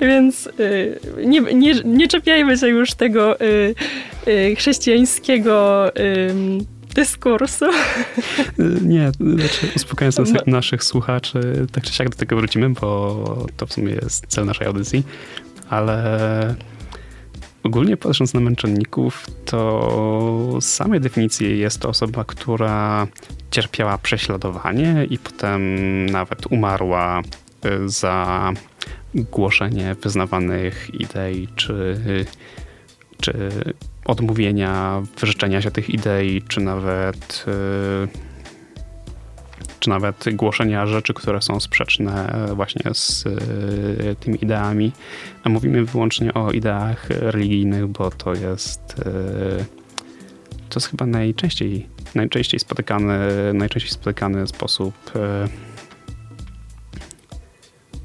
[0.00, 3.74] Więc y, nie, nie, nie czepiajmy się już tego y,
[4.28, 5.90] y, chrześcijańskiego
[6.94, 7.64] dyskursu.
[8.82, 10.40] Nie, znaczy uspokajając no.
[10.46, 14.66] naszych słuchaczy, tak czy siak do tego wrócimy, bo to w sumie jest cel naszej
[14.66, 15.02] audycji,
[15.70, 16.54] ale
[17.62, 23.06] ogólnie patrząc na męczenników, to z samej definicji jest to osoba, która
[23.50, 25.60] cierpiała prześladowanie i potem
[26.06, 27.22] nawet umarła
[27.86, 28.52] za
[29.14, 32.00] głoszenie wyznawanych idei, czy,
[33.20, 33.50] czy
[34.04, 37.44] odmówienia wyrzeczenia się tych idei, czy nawet
[39.82, 43.24] czy nawet głoszenia rzeczy, które są sprzeczne właśnie z
[44.20, 44.92] tymi ideami.
[45.44, 48.80] A mówimy wyłącznie o ideach religijnych, bo to jest
[50.68, 53.18] to jest chyba najczęściej, najczęściej spotykany,
[53.54, 54.94] najczęściej spotykany sposób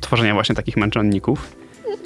[0.01, 1.55] tworzenia właśnie takich męczenników?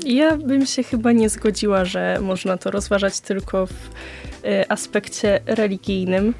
[0.06, 3.90] Ja bym się chyba nie zgodziła, że można to rozważać tylko w
[4.70, 6.34] aspekcie religijnym.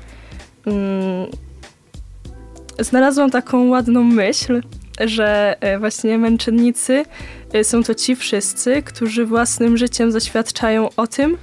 [2.80, 4.62] Znalazłam taką ładną myśl,
[5.00, 7.06] że y, właśnie męczennicy
[7.56, 11.38] y, są to ci wszyscy, którzy własnym życiem zaświadczają o tym,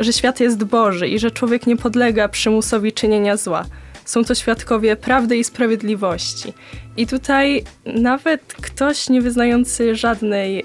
[0.00, 3.64] że świat jest Boży i że człowiek nie podlega przymusowi czynienia zła.
[4.04, 6.52] Są to świadkowie prawdy i sprawiedliwości.
[6.96, 10.64] I tutaj nawet ktoś nie wyznający żadnej y,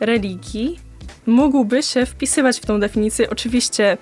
[0.00, 0.78] religii
[1.26, 3.30] mógłby się wpisywać w tą definicję.
[3.30, 3.98] Oczywiście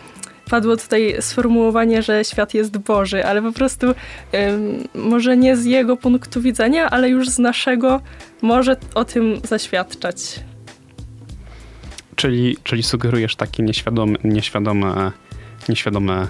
[0.51, 3.95] padło tutaj sformułowanie, że świat jest Boży, ale po prostu y,
[4.95, 8.01] może nie z jego punktu widzenia, ale już z naszego
[8.43, 10.41] może o tym zaświadczać.
[12.17, 15.13] Czyli, czyli sugerujesz takie nieświadome, nieświadome
[15.69, 16.29] nieświadome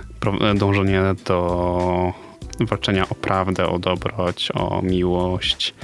[0.54, 2.12] dążenie do
[2.60, 5.74] walczenia o prawdę, o dobroć, o miłość.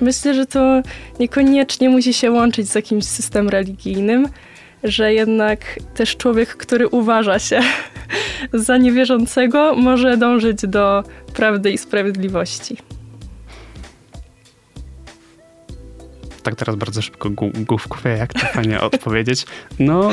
[0.00, 0.82] Myślę, że to
[1.20, 4.28] niekoniecznie musi się łączyć z jakimś systemem religijnym,
[4.84, 7.60] że jednak też człowiek, który uważa się
[8.52, 12.76] za niewierzącego, może dążyć do prawdy i sprawiedliwości.
[16.42, 19.46] tak teraz bardzo szybko główkowie, jak to fajnie odpowiedzieć.
[19.78, 20.10] No,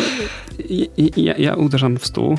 [1.18, 2.38] ja, ja uderzam w stół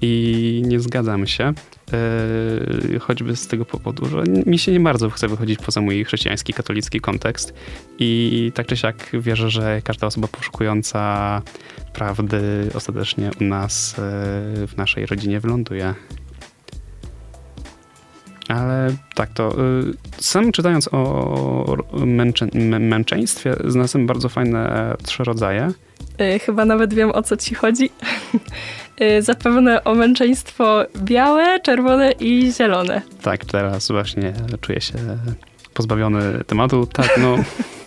[0.00, 1.52] i nie zgadzam się.
[1.92, 6.52] Yy, choćby z tego powodu, że mi się nie bardzo chce wychodzić poza mój chrześcijański,
[6.52, 7.54] katolicki kontekst
[7.98, 11.42] i tak czy siak wierzę, że każda osoba poszukująca
[11.92, 15.94] prawdy ostatecznie u nas yy, w naszej rodzinie wyląduje.
[18.48, 21.76] Ale tak, to yy, sam czytając o
[22.06, 22.46] męcze,
[22.80, 25.72] męczeństwie znalazłem bardzo fajne trzy rodzaje.
[26.46, 27.90] Chyba nawet wiem o co ci chodzi.
[29.00, 33.02] Y, zapewne o męczeństwo białe, czerwone i zielone.
[33.22, 34.94] Tak, teraz właśnie czuję się
[35.74, 36.86] pozbawiony tematu.
[36.86, 37.36] Tak, no,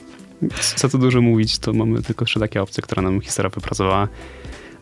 [0.76, 4.08] co tu dużo mówić, to mamy tylko trzy takie opcje, które nam historia wypracowała.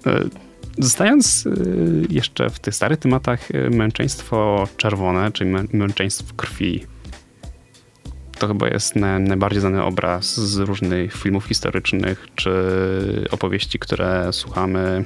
[0.07, 0.29] Y,
[0.77, 6.85] zostając y, jeszcze w tych starych tematach, męczeństwo czerwone, czyli męczeństwo krwi,
[8.43, 12.51] to chyba jest najbardziej znany obraz z różnych filmów historycznych czy
[13.31, 15.05] opowieści, które słuchamy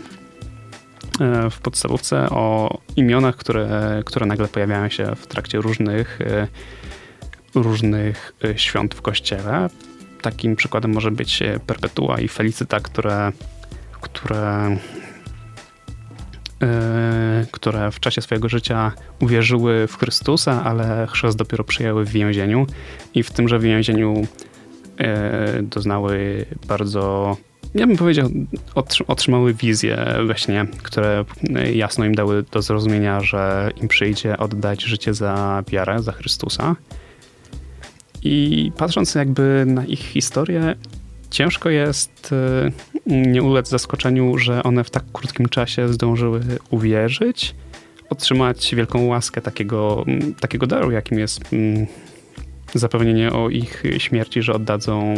[1.20, 6.48] e, w podstawówce o imionach, które, które nagle pojawiają się w trakcie różnych, e,
[7.56, 9.70] różnych e, świąt w kościele.
[10.22, 13.32] Takim przykładem może być Perpetua i Felicyta, które,
[14.02, 14.78] które
[17.52, 18.92] które w czasie swojego życia
[19.22, 22.68] uwierzyły w Chrystusa, ale chrzest dopiero przyjęły w więzieniu
[23.14, 24.28] i w tymże więzieniu
[25.62, 27.38] doznały bardzo
[27.76, 28.30] ja bym powiedział,
[29.08, 31.26] otrzymały wizje we śnie, które
[31.74, 36.76] jasno im dały do zrozumienia, że im przyjdzie oddać życie za wiarę, za Chrystusa.
[38.24, 40.76] I patrząc jakby na ich historię,
[41.32, 42.72] ciężko jest e,
[43.06, 47.56] nie ulec zaskoczeniu, że one w tak krótkim czasie zdążyły uwierzyć,
[48.10, 50.06] otrzymać wielką łaskę takiego,
[50.40, 51.42] takiego daru, jakim jest
[52.74, 55.16] zapewnienie o ich śmierci, że oddadzą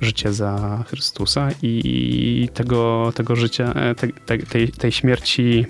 [0.00, 4.08] życie za Chrystusa i tego, tego życia, e, te,
[4.38, 5.66] tej, tej śmierci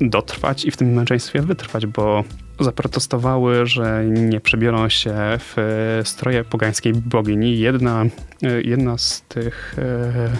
[0.00, 2.24] dotrwać i w tym męczeństwie wytrwać, bo
[2.60, 7.58] zaprotestowały, że nie przebiorą się w stroje pogańskiej bogini.
[7.58, 8.04] Jedna,
[8.42, 10.30] e, jedna z tych e,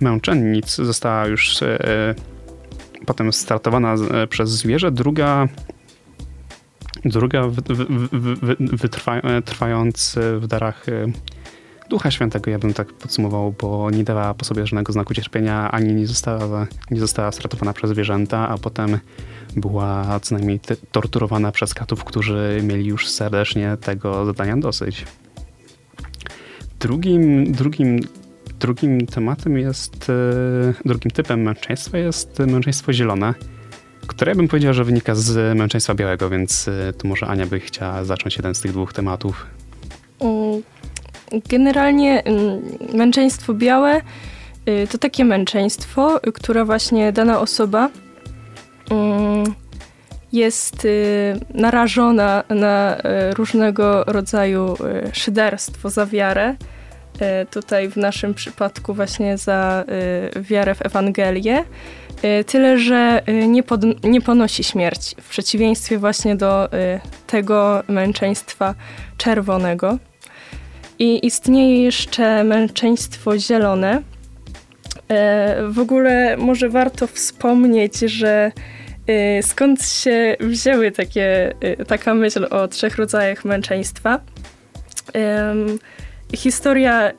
[0.00, 1.58] męczennic została już
[3.06, 3.94] potem startowana
[4.28, 5.48] przez zwierzę, druga
[7.04, 7.42] Druga
[9.22, 11.06] wytrwając w darach e,
[11.90, 15.94] Ducha Świętego, ja bym tak podsumował, bo nie dawała po sobie żadnego znaku cierpienia, ani
[15.94, 18.98] nie została, nie została stratowana przez zwierzęta, a potem
[19.56, 20.60] była co najmniej
[20.92, 25.06] torturowana przez katów, którzy mieli już serdecznie tego zadania dosyć.
[26.80, 28.00] Drugim, drugim,
[28.60, 33.34] drugim tematem jest, e, drugim typem męczeństwa jest męczeństwo zielone
[34.06, 38.04] które bym powiedział, że wynika z męczeństwa białego, więc y, tu może Ania by chciała
[38.04, 39.46] zacząć jeden z tych dwóch tematów.
[41.48, 42.60] Generalnie mm,
[42.94, 44.00] męczeństwo białe
[44.68, 47.88] y, to takie męczeństwo, które właśnie dana osoba
[48.90, 49.44] mm,
[50.32, 52.96] jest y, narażona na
[53.36, 54.76] różnego rodzaju
[55.12, 56.56] szyderstwo za wiarę.
[57.50, 59.84] Tutaj w naszym przypadku właśnie za
[60.36, 61.64] wiarę w Ewangelię.
[62.24, 67.82] Y, tyle, że y, nie, pod, nie ponosi śmierci, w przeciwieństwie właśnie do y, tego
[67.88, 68.74] męczeństwa
[69.16, 69.98] czerwonego.
[71.00, 74.02] I istnieje jeszcze męczeństwo zielone.
[75.68, 78.52] W ogóle może warto wspomnieć, że
[79.42, 81.54] skąd się wzięły takie,
[81.86, 84.20] taka myśl o trzech rodzajach męczeństwa.
[86.34, 87.12] Historia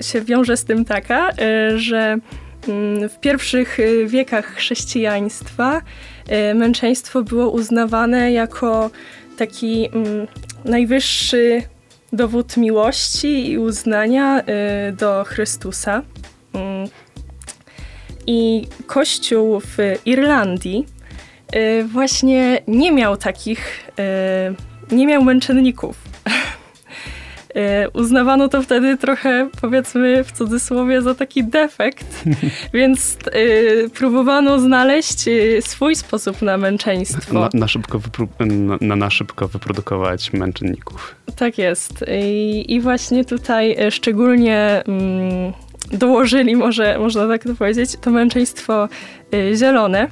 [0.00, 1.30] się wiąże z tym taka,
[1.76, 2.18] że
[2.68, 5.82] Mm, w pierwszych wiekach chrześcijaństwa
[6.54, 8.90] męczeństwo było uznawane jako
[9.36, 10.26] taki mm,
[10.64, 11.62] najwyższy
[12.12, 16.02] dowód miłości i uznania y, do Chrystusa.
[16.52, 16.88] Mm.
[18.26, 20.86] I Kościół w Irlandii
[21.86, 23.90] właśnie nie miał takich,
[24.90, 25.96] nie miał męczenników.
[27.54, 32.24] E, uznawano to wtedy trochę, powiedzmy w cudzysłowie, za taki defekt,
[32.74, 37.40] więc y, próbowano znaleźć e, swój sposób na męczeństwo.
[37.40, 38.00] Na, na szybko,
[38.40, 41.14] na, na, na, szybko wyprodukować męczenników.
[41.36, 42.04] Tak jest.
[42.22, 45.52] I, i właśnie tutaj szczególnie mm,
[45.92, 48.88] dołożyli, może można tak to powiedzieć, to męczeństwo
[49.34, 50.08] y, zielone.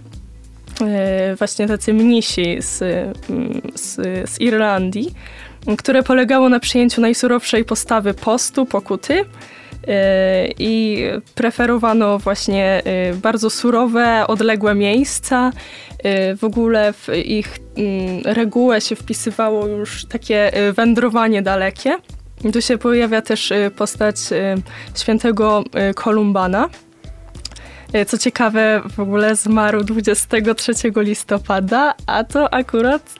[0.83, 2.83] Y, właśnie tacy mnisi z,
[3.31, 3.97] mm, z,
[4.31, 5.15] z Irlandii
[5.79, 9.15] które polegało na przyjęciu najsurowszej postawy postu, pokuty.
[9.15, 9.25] Y,
[10.59, 11.05] I
[11.35, 15.51] preferowano właśnie y, bardzo surowe, odległe miejsca.
[16.37, 21.97] W ogóle w ich mm, regułę się wpisywało już takie wędrowanie dalekie.
[22.53, 24.17] Tu się pojawia też postać
[24.95, 25.65] świętego
[25.95, 26.88] Kolumbana, E,
[28.07, 33.15] co ciekawe, w ogóle zmarł 23 listopada, a to akurat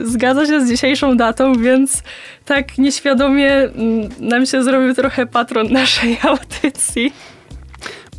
[0.00, 2.02] e, zgadza się z dzisiejszą datą, więc
[2.44, 7.12] tak nieświadomie mm, nam się zrobił trochę patron naszej audycji.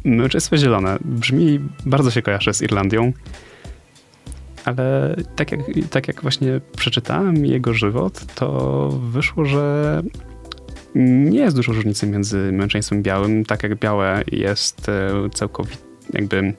[0.04, 3.14] Męczeństwo Zielone brzmi, bardzo się kojarzy z Irlandią,
[4.66, 10.02] ale tak jak, tak jak właśnie przeczytałem jego żywot, to wyszło, że
[10.96, 15.78] nie jest dużo różnicy między męczeństwem białym, tak jak białe jest e, całkowicie
[16.14, 16.54] jakby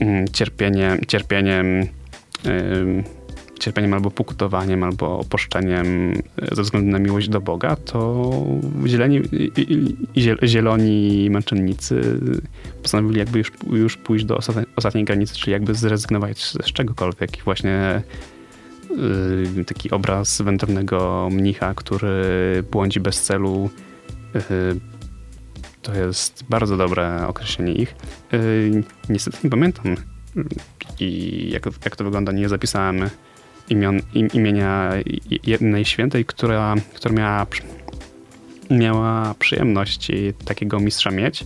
[0.00, 1.86] mm, cierpienie, cierpieniem,
[3.60, 6.12] cierpieniem albo pokutowaniem, albo opuszczeniem
[6.42, 8.30] e, ze względu na miłość do Boga, to
[8.86, 9.20] zieleni,
[10.44, 12.20] zieloni męczennicy
[12.82, 14.38] postanowili jakby już, już pójść do
[14.76, 17.38] ostatniej granicy, czyli jakby zrezygnować z czegokolwiek.
[17.38, 18.02] I właśnie
[19.66, 22.14] taki obraz wędrownego mnicha, który
[22.70, 23.70] błądzi bez celu,
[24.36, 24.40] y,
[25.84, 27.94] To jest bardzo dobre określenie ich.
[28.32, 29.96] Yy, niestety nie pamiętam
[31.00, 33.10] i jak, jak to wygląda, nie zapisałem
[33.68, 34.90] imion, im, imienia
[35.46, 37.46] jednej świętej, która, która miała,
[38.70, 40.12] miała przyjemność
[40.44, 41.44] takiego mistrza mieć.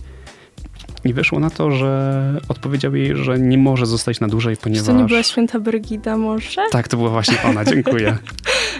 [1.05, 4.85] I wyszło na to, że odpowiedział jej, że nie może zostać na dłużej, ponieważ...
[4.85, 6.61] Czy to nie była święta Brygida może?
[6.71, 8.17] Tak, to była właśnie ona, dziękuję.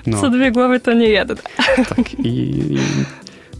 [0.07, 0.21] No.
[0.21, 1.35] Co dwie głowy to nie jedna.
[1.75, 2.53] Tak i...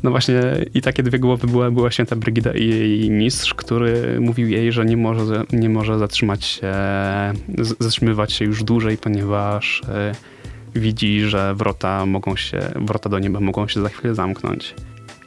[0.04, 0.42] No właśnie
[0.74, 4.86] i takie dwie głowy była, była święta Brygida i jej mistrz, który mówił jej, że
[4.86, 6.74] nie może, nie może zatrzymać się,
[7.80, 10.16] zatrzymywać się już dłużej, ponieważ e,
[10.76, 14.76] widzi, że wrota mogą się, wrota do nieba mogą się za chwilę zamknąć.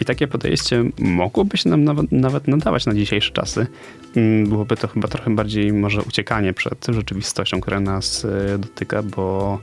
[0.02, 3.66] I takie podejście mogłoby się nam nawet, nawet nadawać na dzisiejsze czasy.
[4.16, 9.58] Mm, byłoby to chyba trochę bardziej może uciekanie przed rzeczywistością, która nas e, dotyka, bo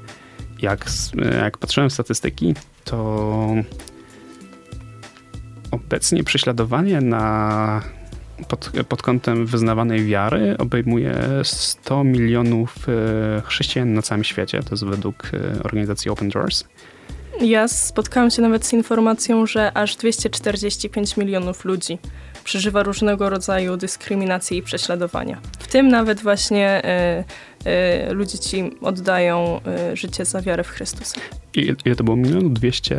[0.62, 0.86] jak,
[1.42, 3.54] jak patrzyłem w statystyki, to
[5.72, 7.82] obecnie prześladowanie na,
[8.48, 14.64] pod, pod kątem wyznawanej wiary obejmuje 100 milionów e, chrześcijan na całym świecie.
[14.64, 16.64] To jest według e, organizacji Open Doors.
[17.42, 21.98] Ja spotkałam się nawet z informacją, że aż 245 milionów ludzi
[22.44, 25.42] przeżywa różnego rodzaju dyskryminacji i prześladowania.
[25.60, 26.82] W tym nawet właśnie
[27.66, 29.62] y, y, ludzie ci oddają
[29.92, 31.16] y, życie za wiarę w Chrystusa.
[31.56, 32.18] I ile to było?
[32.18, 32.54] Milion?
[32.54, 32.98] 200...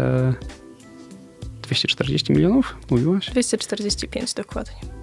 [1.62, 3.30] 240 milionów, mówiłaś?
[3.30, 4.99] 245 dokładnie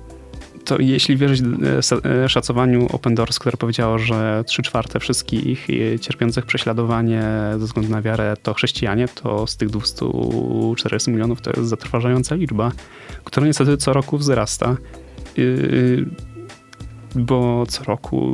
[0.67, 5.99] to jeśli wierzyć e, e, szacowaniu Open Doors, które powiedziało, że 3 czwarte wszystkich e,
[5.99, 11.69] cierpiących prześladowanie ze względu na wiarę to chrześcijanie, to z tych 240 milionów to jest
[11.69, 12.71] zatrważająca liczba,
[13.23, 14.77] która niestety co roku wzrasta.
[17.15, 18.33] Bo co roku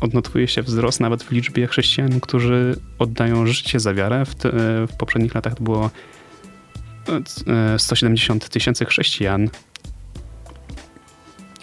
[0.00, 4.24] odnotowuje się wzrost nawet w liczbie chrześcijan, którzy oddają życie za wiarę.
[4.24, 4.50] W, te,
[4.86, 5.90] w poprzednich latach było
[7.78, 9.48] 170 tysięcy chrześcijan,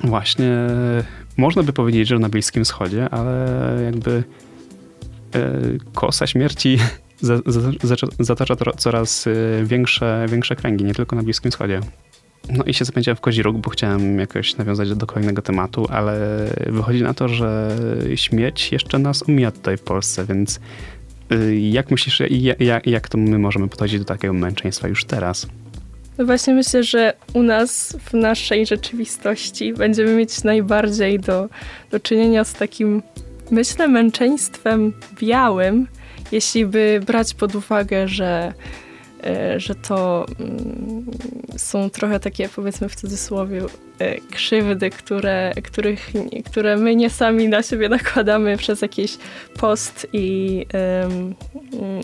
[0.03, 0.67] Właśnie,
[1.37, 3.47] można by powiedzieć, że na Bliskim Wschodzie, ale
[3.85, 4.23] jakby
[5.35, 5.51] e,
[5.93, 6.77] kosa śmierci
[8.19, 9.31] zatacza coraz e,
[9.63, 11.79] większe, większe kręgi, nie tylko na Bliskim Wschodzie.
[12.49, 16.47] No i się zapędziłem w kozi róg, bo chciałem jakoś nawiązać do kolejnego tematu, ale
[16.67, 17.77] wychodzi na to, że
[18.15, 20.59] śmierć jeszcze nas omija tutaj w Polsce, więc
[21.31, 22.21] e, jak myślisz,
[22.59, 25.47] jak, jak to my możemy podchodzić do takiego męczeństwa już teraz?
[26.21, 31.49] No właśnie myślę, że u nas, w naszej rzeczywistości, będziemy mieć najbardziej do,
[31.91, 33.03] do czynienia z takim,
[33.51, 35.87] myślę, męczeństwem białym,
[36.31, 38.53] jeśli by brać pod uwagę, że
[39.23, 41.05] E, że to mm,
[41.57, 43.61] są trochę takie, powiedzmy w cudzysłowie,
[43.99, 46.11] e, krzywdy, które, których,
[46.45, 49.17] które my nie sami na siebie nakładamy przez jakiś
[49.59, 50.65] post i,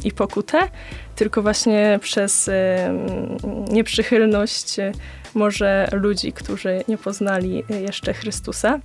[0.03, 0.59] i pokutę,
[1.17, 2.49] tylko właśnie przez
[3.71, 4.75] nieprzychylność
[5.33, 8.79] może ludzi, którzy nie poznali jeszcze Chrystusa.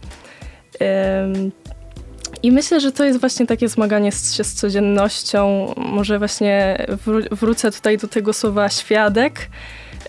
[2.43, 5.74] I myślę, że to jest właśnie takie zmaganie się z codziennością.
[5.76, 6.87] Może właśnie
[7.30, 9.49] wrócę tutaj do tego słowa świadek,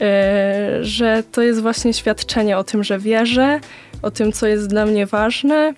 [0.01, 3.59] e, że to jest właśnie świadczenie o tym, że wierzę,
[4.01, 5.73] o tym, co jest dla mnie ważne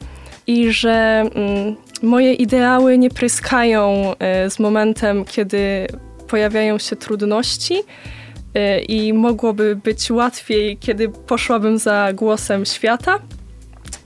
[0.48, 5.88] i że mm, moje ideały nie pryskają e, z momentem, kiedy
[6.28, 7.84] pojawiają się trudności
[8.54, 13.20] e, i mogłoby być łatwiej, kiedy poszłabym za głosem świata,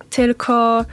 [0.10, 0.86] tylko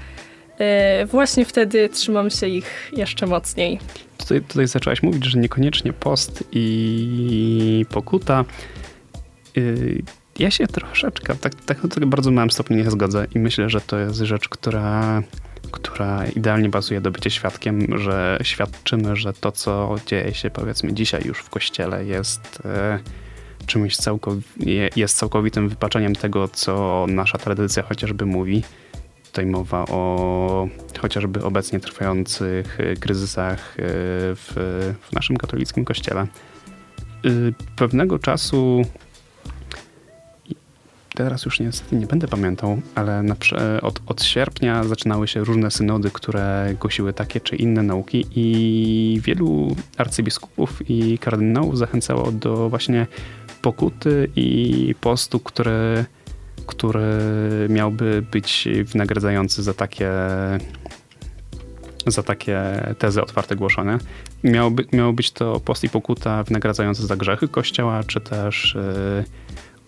[0.59, 3.79] E, właśnie wtedy trzymam się ich jeszcze mocniej.
[4.19, 8.45] Tutaj, tutaj zaczęłaś mówić, że niekoniecznie post i pokuta.
[9.57, 9.61] E,
[10.39, 13.99] ja się troszeczkę, tak, tak na bardzo małym stopniu nie zgodzę i myślę, że to
[13.99, 15.23] jest rzecz, która,
[15.73, 21.23] która idealnie bazuje do bycia świadkiem, że świadczymy, że to, co dzieje się powiedzmy dzisiaj
[21.25, 22.99] już w kościele jest e,
[23.67, 28.63] czymś całkowi- jest całkowitym wypaczeniem tego, co nasza tradycja chociażby mówi
[29.27, 30.69] tutaj mowa o
[31.01, 33.83] chociażby obecnie trwających e, kryzysach e,
[34.35, 34.53] w,
[35.01, 36.27] w naszym katolickim kościele.
[37.77, 38.83] Pewnego czasu
[41.17, 43.25] teraz już niestety nie będę pamiętał, ale
[43.83, 49.77] od, od, sierpnia zaczynały się różne synody, które głosiły takie czy inne nauki i wielu
[49.97, 53.07] arcybiskupów i kardynałów zachęcało do właśnie
[53.63, 56.05] pokuty i postu, które
[56.67, 57.09] który
[57.69, 60.11] miałby być wynagradzający za takie
[62.07, 62.61] za takie
[62.99, 63.99] tezy otwarte głoszone.
[64.45, 68.77] Miało, by, być to post i pokuta wynagradzające za grzechy Kościoła, czy też
[69.17, 69.25] yy,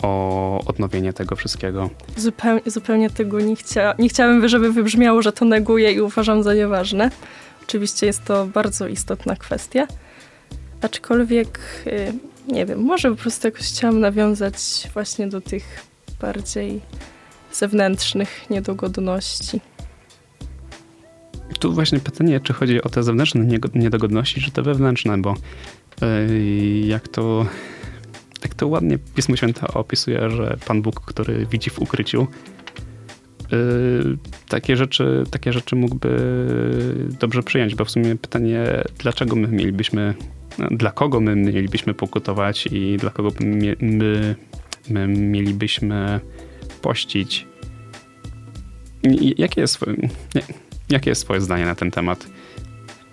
[0.03, 1.91] o odnowienie tego wszystkiego.
[2.17, 6.55] Zupełnie, zupełnie tego nie, chcia, nie chciałabym, żeby wybrzmiało, że to neguję i uważam za
[6.55, 7.11] nieważne.
[7.63, 9.87] Oczywiście jest to bardzo istotna kwestia.
[10.83, 12.13] Aczkolwiek, yy,
[12.55, 14.57] nie wiem, może po prostu jakoś chciałam nawiązać
[14.95, 15.87] właśnie do tych
[16.21, 16.81] bardziej
[17.53, 19.61] zewnętrznych niedogodności.
[21.59, 25.35] Tu właśnie pytanie, czy chodzi o te zewnętrzne niedogodności, czy te wewnętrzne, bo
[26.01, 27.47] yy, jak to,
[28.41, 32.27] tak to ładnie Pismo Święte opisuje, że Pan Bóg, który widzi w ukryciu,
[33.53, 34.19] yy,
[34.49, 36.19] takie, rzeczy, takie rzeczy mógłby
[37.21, 38.65] dobrze przyjąć, bo w sumie pytanie,
[38.99, 40.15] dlaczego my mielibyśmy,
[40.71, 44.37] dla kogo my mielibyśmy pokutować i dla kogo my, my,
[44.91, 46.21] my mielibyśmy
[46.83, 47.47] pościć.
[49.39, 49.79] Jakie jest,
[50.91, 52.27] jakie jest Twoje zdanie na ten temat?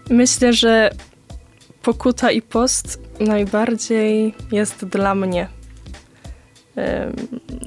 [0.09, 0.89] Myślę, że
[1.85, 5.47] pokuta i post najbardziej jest dla mnie.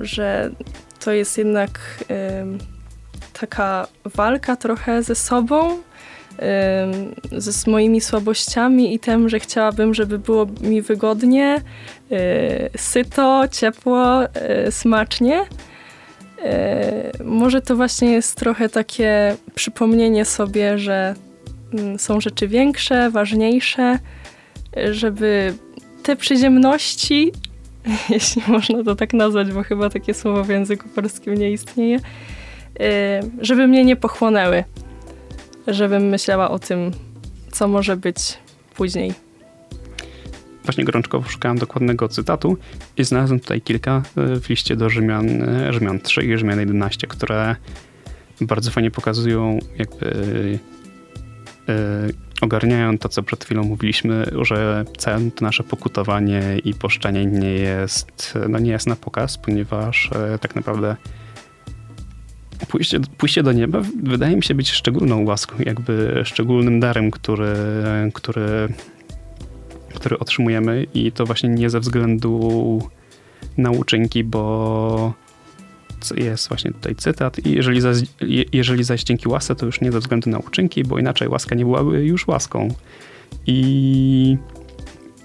[0.01, 0.51] Że
[1.01, 2.05] to jest jednak
[3.41, 5.79] taka walka trochę ze sobą,
[7.33, 11.61] ze moimi słabościami i tym, że chciałabym, żeby było mi wygodnie,
[12.13, 15.41] y, syto, ciepło, y, smacznie.
[15.41, 21.15] Y, może to właśnie jest trochę takie przypomnienie sobie, że
[21.99, 23.99] są rzeczy większe, ważniejsze,
[24.91, 25.55] żeby
[26.03, 27.33] te przyziemności,
[28.11, 32.01] jeśli można to tak nazwać, bo chyba takie słowo w języku polskim nie istnieje,
[33.41, 34.65] żeby mnie nie pochłonęły
[35.69, 36.91] żebym myślała o tym,
[37.53, 38.39] co może być
[38.77, 39.15] później.
[40.65, 42.57] Właśnie gorączkowo szukałem dokładnego cytatu
[42.97, 45.27] i znalazłem tutaj kilka e, w liście do Rzymian,
[45.71, 47.57] Rzymian 3 i Rzymian 11, które
[48.41, 50.59] bardzo fajnie pokazują, jakby
[52.41, 58.39] ogarniają to, co przed chwilą mówiliśmy, że całe to nasze pokutowanie i poszczenie nie jest,
[58.49, 60.97] no nie jest na pokaz, ponieważ yy, tak naprawdę
[62.69, 67.55] pójście, pójście do nieba wydaje mi się być szczególną łaską, jakby szczególnym darem, który,
[68.15, 68.69] który,
[69.95, 72.89] który otrzymujemy i to właśnie nie ze względu
[73.57, 75.15] na uczynki, bo
[76.17, 77.99] jest właśnie tutaj cytat i jeżeli zaś,
[78.53, 81.65] jeżeli zaś dzięki łasce, to już nie ze względu na uczynki, bo inaczej łaska nie
[81.65, 82.69] byłaby już łaską.
[83.47, 84.37] I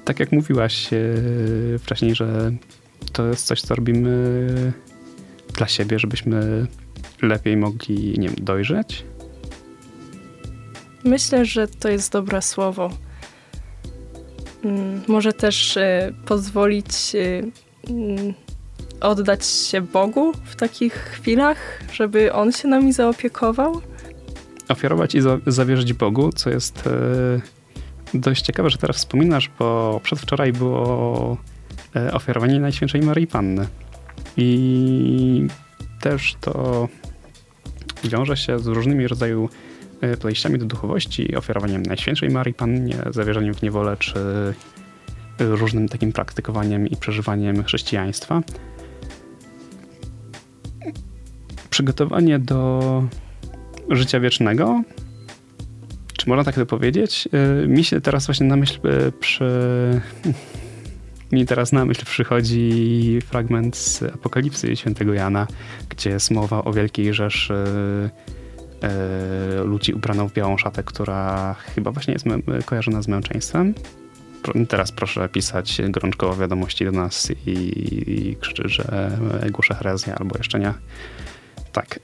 [0.05, 0.99] tak jak mówiłaś e,
[1.79, 2.51] wcześniej, że
[3.11, 4.37] to jest coś, co robimy
[5.53, 6.67] dla siebie, żebyśmy
[7.21, 9.03] lepiej mogli, nie wiem, dojrzeć?
[11.03, 12.89] Myślę, że to jest dobre słowo.
[14.63, 17.51] Mm, może też y, pozwolić y,
[17.89, 18.33] mm,
[19.03, 21.57] oddać się Bogu w takich chwilach,
[21.93, 23.81] żeby On się nami zaopiekował.
[24.69, 30.53] Ofiarować i za zawierzyć Bogu, co jest y, dość ciekawe, że teraz wspominasz, bo przedwczoraj
[30.53, 31.37] było
[32.13, 33.67] ofiarowanie Najświętszej Maryi Panny.
[34.37, 35.47] I
[36.01, 36.87] też to
[38.03, 39.47] wiąże się z różnymi rodzajami
[40.01, 44.19] e, podejściami do duchowości, ofiarowaniem Najświętszej Marii Pannie, zawierzaniem w niewolę, czy
[45.39, 48.41] różnym takim praktykowaniem i przeżywaniem chrześcijaństwa.
[51.73, 53.03] Przygotowanie do
[53.89, 54.83] życia wiecznego,
[56.17, 57.29] czy można tak to powiedzieć?
[57.63, 59.45] E, mi się teraz właśnie na myśl e, przy
[61.31, 65.47] mi teraz na myśl przychodzi fragment z Apokalipsy świętego Jana,
[65.89, 67.63] gdzie jest mowa o wielkiej rzeszy
[68.81, 72.25] e, ludzi ubraną w białą szatę, która chyba właśnie jest
[72.65, 73.73] kojarzona z męczeństwem.
[74.67, 79.17] Teraz proszę pisać gorączkowo wiadomości do nas i, i krzyczy, że
[79.51, 80.73] głoszę herezję albo jeszcze nie.
[81.73, 81.99] Tak.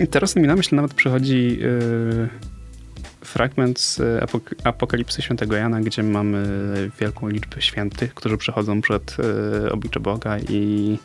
[0.00, 2.28] E, teraz mi na myśl nawet przychodzi e,
[3.24, 6.48] fragment z apok Apokalipsy Świętego Jana, gdzie mamy
[7.00, 9.16] wielką liczbę świętych, którzy przychodzą przed
[9.64, 10.98] e, oblicze Boga i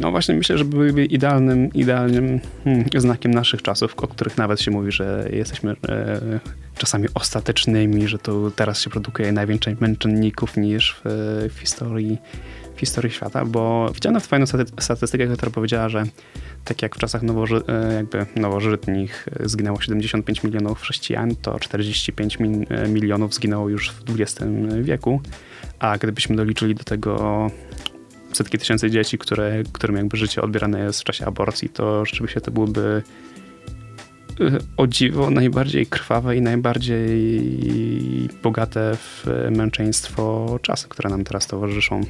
[0.00, 4.70] no właśnie myślę, że byłyby idealnym, idealnym hmm, znakiem naszych czasów, o których nawet się
[4.70, 6.40] mówi, że jesteśmy e,
[6.78, 12.18] czasami ostatecznymi, że to teraz się produkuje najwięcej męczenników niż w, w historii
[12.80, 14.46] historii świata, bo widziałem nawet fajną
[14.80, 16.04] statystykę, która powiedziała, że
[16.64, 22.38] tak jak w czasach nowoży, e, jakby nowożytnich zginęło 75 milionów chrześcijan, to 45
[22.70, 24.50] e, milionów zginęło już w XX
[24.82, 25.20] wieku,
[25.78, 27.46] a gdybyśmy doliczyli do tego
[28.32, 32.50] setki tysięcy dzieci, które, którym jakby życie odbierane jest w czasie aborcji, to rzeczywiście to
[32.50, 33.02] byłyby
[34.40, 42.00] e, o dziwo najbardziej krwawe i najbardziej bogate w męczeństwo czasy, które nam teraz towarzyszą.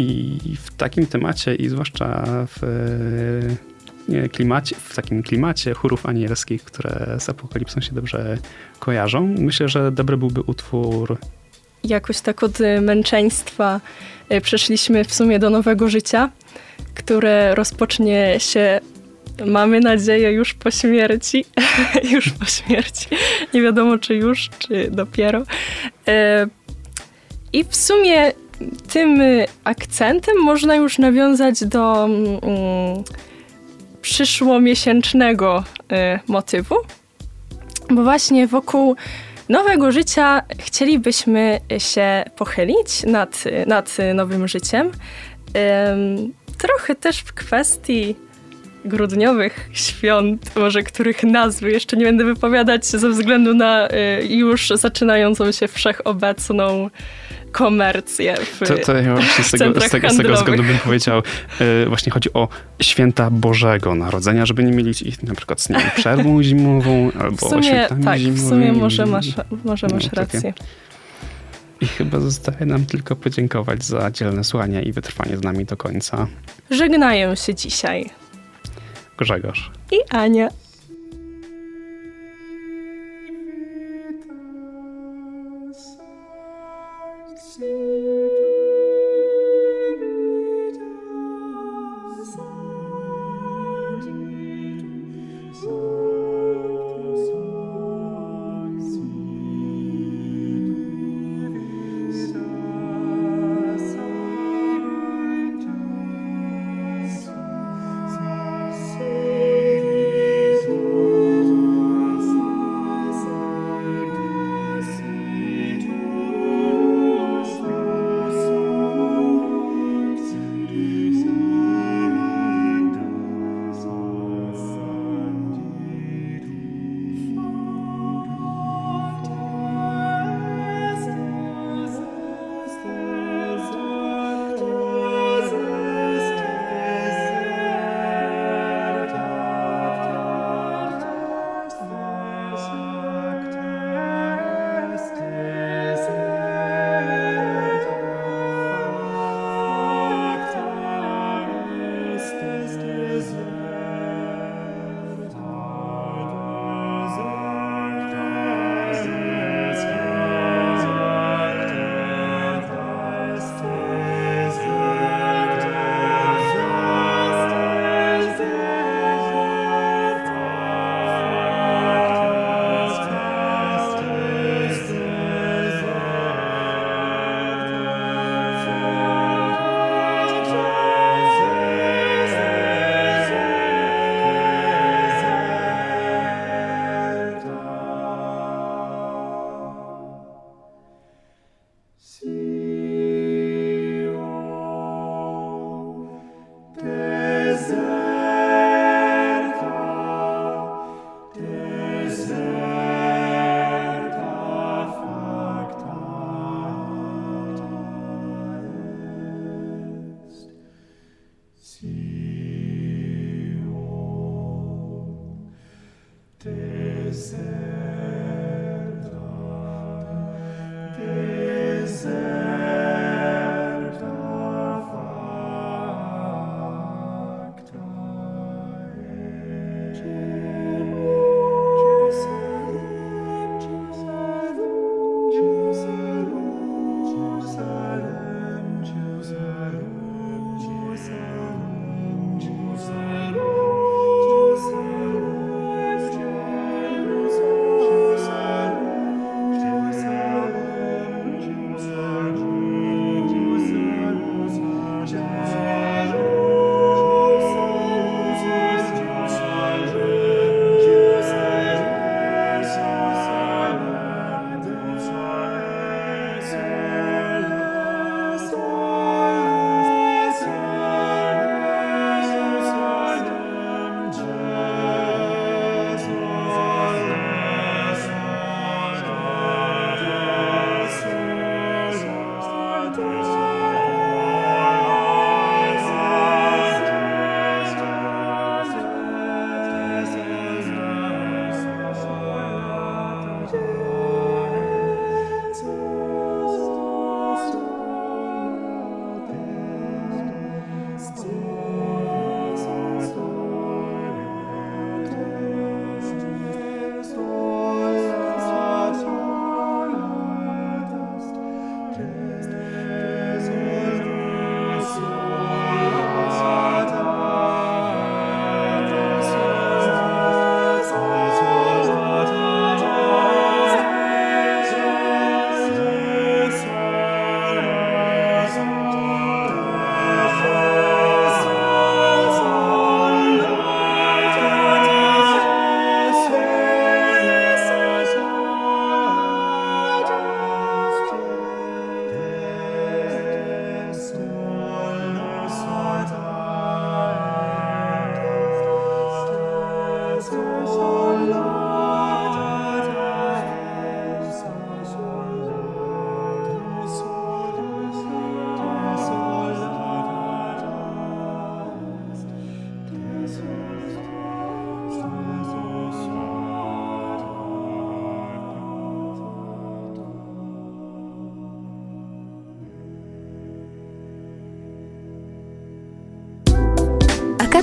[0.00, 2.60] I w takim temacie i zwłaszcza w
[4.08, 8.38] nie, klimacie, w takim klimacie chórów anielskich, które z apokalipsą się dobrze
[8.78, 11.18] kojarzą, myślę, że dobry byłby utwór.
[11.84, 13.80] Jakoś tak od męczeństwa
[14.28, 16.30] e, przeszliśmy w sumie do nowego życia,
[16.94, 18.80] które rozpocznie się
[19.46, 21.44] mamy nadzieję już po śmierci.
[22.12, 23.06] już po śmierci.
[23.54, 25.42] Nie wiadomo, czy już, czy dopiero.
[26.08, 26.46] E,
[27.52, 28.32] I w sumie
[28.92, 33.04] tym y, akcentem można już nawiązać do mm,
[34.02, 35.96] przyszłomiesięcznego y,
[36.26, 36.74] motywu,
[37.90, 38.96] bo właśnie wokół
[39.48, 44.90] nowego życia chcielibyśmy się pochylić nad, nad nowym życiem.
[46.58, 48.16] Trochę też w kwestii
[48.84, 55.52] grudniowych świąt, może których nazwy jeszcze nie będę wypowiadać ze względu na y, już zaczynającą
[55.52, 56.90] się wszechobecną
[57.52, 61.22] komercję w To, to ja właśnie z tego, z, tego, z tego względu bym powiedział,
[61.60, 62.48] y, właśnie chodzi o
[62.82, 67.50] święta Bożego Narodzenia, żeby nie mieli ich na przykład z wiem, przerwą zimową albo W
[67.50, 68.48] sumie świętami tak, w zimowymi.
[68.48, 69.26] sumie może masz,
[69.64, 70.16] może No, masz takie.
[70.20, 70.54] rację.
[71.80, 76.26] I chyba zostaje nam tylko podziękować za dzielne słuchanie i wytrwanie z nami do końca.
[76.70, 78.10] Żegnają się dzisiaj
[79.20, 79.70] Grzegorz.
[79.92, 80.48] i Ania.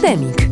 [0.08, 0.47] Akademik.